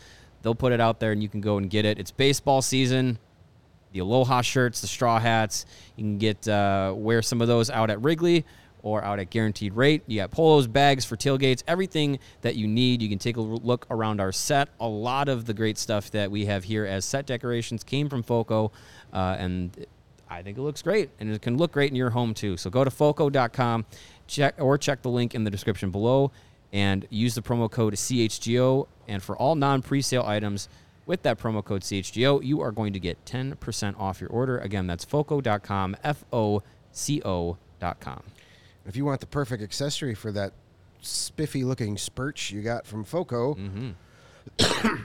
[0.43, 1.97] they'll put it out there and you can go and get it.
[1.97, 3.17] It's baseball season.
[3.91, 5.65] The Aloha shirts, the straw hats.
[5.95, 8.45] You can get uh, wear some of those out at Wrigley
[8.83, 10.03] or out at Guaranteed Rate.
[10.07, 13.01] You got polos, bags for tailgates, everything that you need.
[13.01, 14.69] You can take a look around our set.
[14.79, 18.23] A lot of the great stuff that we have here as set decorations came from
[18.23, 18.71] Foco,
[19.13, 19.85] uh, and
[20.29, 22.57] I think it looks great, and it can look great in your home too.
[22.57, 23.85] So go to foco.com,
[24.27, 26.31] check or check the link in the description below,
[26.73, 28.87] and use the promo code CHGO.
[29.07, 30.69] And for all non-presale items,
[31.11, 34.57] with that promo code CHGO, you are going to get 10% off your order.
[34.59, 38.23] Again, that's foco.com, F O C O.com.
[38.85, 40.53] If you want the perfect accessory for that
[41.01, 43.89] spiffy looking spurch you got from Foco, mm-hmm.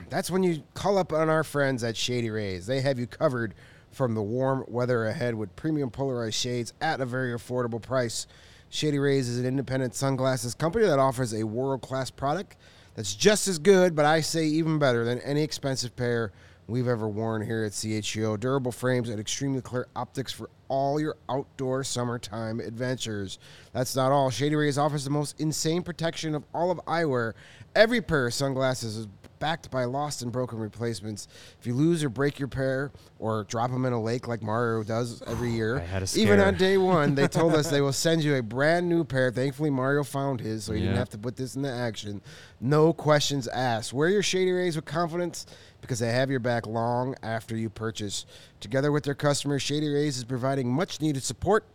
[0.09, 2.67] that's when you call up on our friends at Shady Rays.
[2.67, 3.53] They have you covered
[3.91, 8.27] from the warm weather ahead with premium polarized shades at a very affordable price.
[8.69, 12.55] Shady Rays is an independent sunglasses company that offers a world class product
[12.97, 16.31] that's just as good, but I say even better than any expensive pair
[16.67, 18.39] we've ever worn here at CHGO.
[18.39, 23.39] Durable frames and extremely clear optics for all your outdoor summertime adventures.
[23.73, 24.29] That's not all.
[24.29, 27.33] Shady Rays offers the most insane protection of all of eyewear.
[27.75, 29.07] Every pair of sunglasses is
[29.39, 31.27] backed by lost and broken replacements.
[31.59, 34.83] If you lose or break your pair or drop them in a lake like Mario
[34.83, 37.93] does every year, I had a even on day one, they told us they will
[37.93, 39.31] send you a brand new pair.
[39.31, 42.21] Thankfully, Mario found his, so he didn't have to put this into action.
[42.59, 43.93] No questions asked.
[43.93, 45.45] Wear your Shady Rays with confidence
[45.81, 48.25] because they have your back long after you purchase.
[48.59, 51.65] Together with their customers, Shady Rays is providing much needed support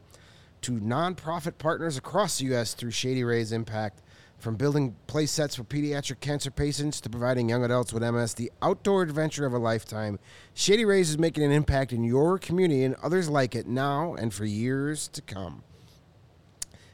[0.62, 2.74] to nonprofit partners across the U.S.
[2.74, 4.00] through Shady Rays Impact.
[4.38, 8.50] From building play sets for pediatric cancer patients to providing young adults with MS the
[8.60, 10.18] outdoor adventure of a lifetime,
[10.52, 14.34] Shady Rays is making an impact in your community and others like it now and
[14.34, 15.62] for years to come.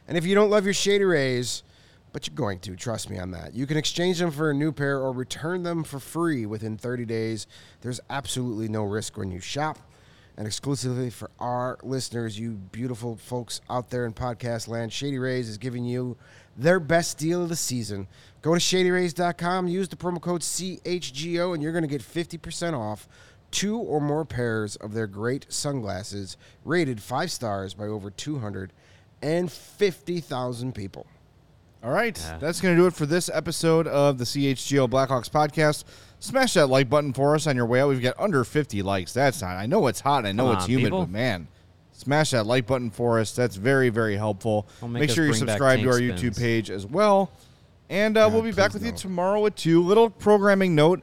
[0.06, 1.62] And if you don't love your Shady Rays,
[2.12, 3.54] but you're going to, trust me on that.
[3.54, 7.04] You can exchange them for a new pair or return them for free within 30
[7.04, 7.46] days.
[7.80, 9.78] There's absolutely no risk when you shop.
[10.36, 15.48] And exclusively for our listeners, you beautiful folks out there in podcast land, Shady Rays
[15.48, 16.16] is giving you
[16.56, 18.06] their best deal of the season.
[18.40, 23.08] Go to shadyrays.com, use the promo code CHGO, and you're going to get 50% off
[23.50, 31.06] two or more pairs of their great sunglasses, rated five stars by over 250,000 people.
[31.82, 35.84] All right, that's going to do it for this episode of the CHGO Blackhawks podcast.
[36.18, 37.88] Smash that like button for us on your way out.
[37.88, 39.12] We've got under 50 likes.
[39.12, 39.52] That's not.
[39.56, 40.26] I know it's hot.
[40.26, 41.00] I know Come it's on, humid, people.
[41.02, 41.46] but man,
[41.92, 43.32] smash that like button for us.
[43.32, 44.66] That's very, very helpful.
[44.82, 46.20] Make Make sure you subscribe to our spins.
[46.20, 47.30] YouTube page as well.
[47.88, 49.80] And uh, we'll be back with you tomorrow at 2.
[49.80, 51.00] Little programming note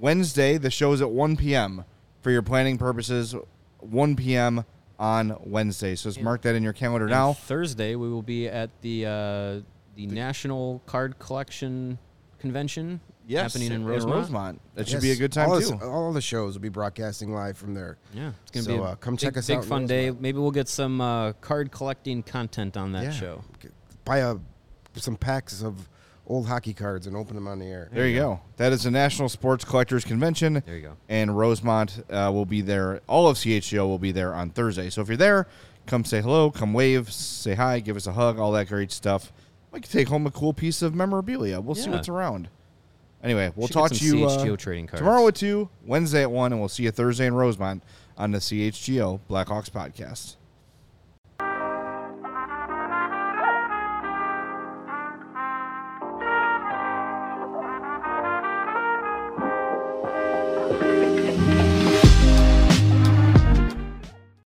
[0.00, 1.84] Wednesday, the show is at 1 p.m.
[2.20, 3.34] for your planning purposes.
[3.80, 4.64] 1 p.m.
[5.00, 5.96] on Wednesday.
[5.96, 7.32] So just mark that in your calendar And now.
[7.32, 9.60] Thursday we will be at the uh,
[9.96, 11.98] the National Card Collection
[12.38, 14.16] Convention Yes, happening in in Rosemont.
[14.16, 14.60] Rosemont.
[14.74, 15.70] That should be a good time all too.
[15.70, 17.96] this- all the shows will be broadcasting live from there.
[18.12, 19.86] Yeah, it's gonna So, be a uh, come big, check us big out Big fun
[19.86, 20.10] day.
[20.10, 23.10] Maybe we'll get some uh, card collecting content on that Yeah.
[23.12, 23.44] show.
[24.04, 24.36] Buy a,
[24.96, 25.88] some packs of
[26.26, 27.88] old hockey cards and open them on the air.
[27.92, 28.40] There you go.
[28.56, 30.62] That is the National Sports Collectors Convention.
[30.66, 30.96] There you go.
[31.08, 33.00] And Rosemont uh, will be there.
[33.06, 34.90] All of CHGO will be there on Thursday.
[34.90, 35.46] So if you're there,
[35.86, 39.32] come say hello, come wave, say hi, give us a hug, all that great stuff.
[39.72, 41.60] We can take home a cool piece of memorabilia.
[41.60, 41.96] We'll see Yeah.
[41.96, 42.48] what's around.
[43.24, 45.00] Anyway, we'll Should talk to you CHGO uh, trading cards.
[45.00, 47.82] tomorrow at 2, Wednesday at 1, and we'll see you Thursday in Rosemont
[48.18, 50.36] on the CHGO Blackhawks podcast.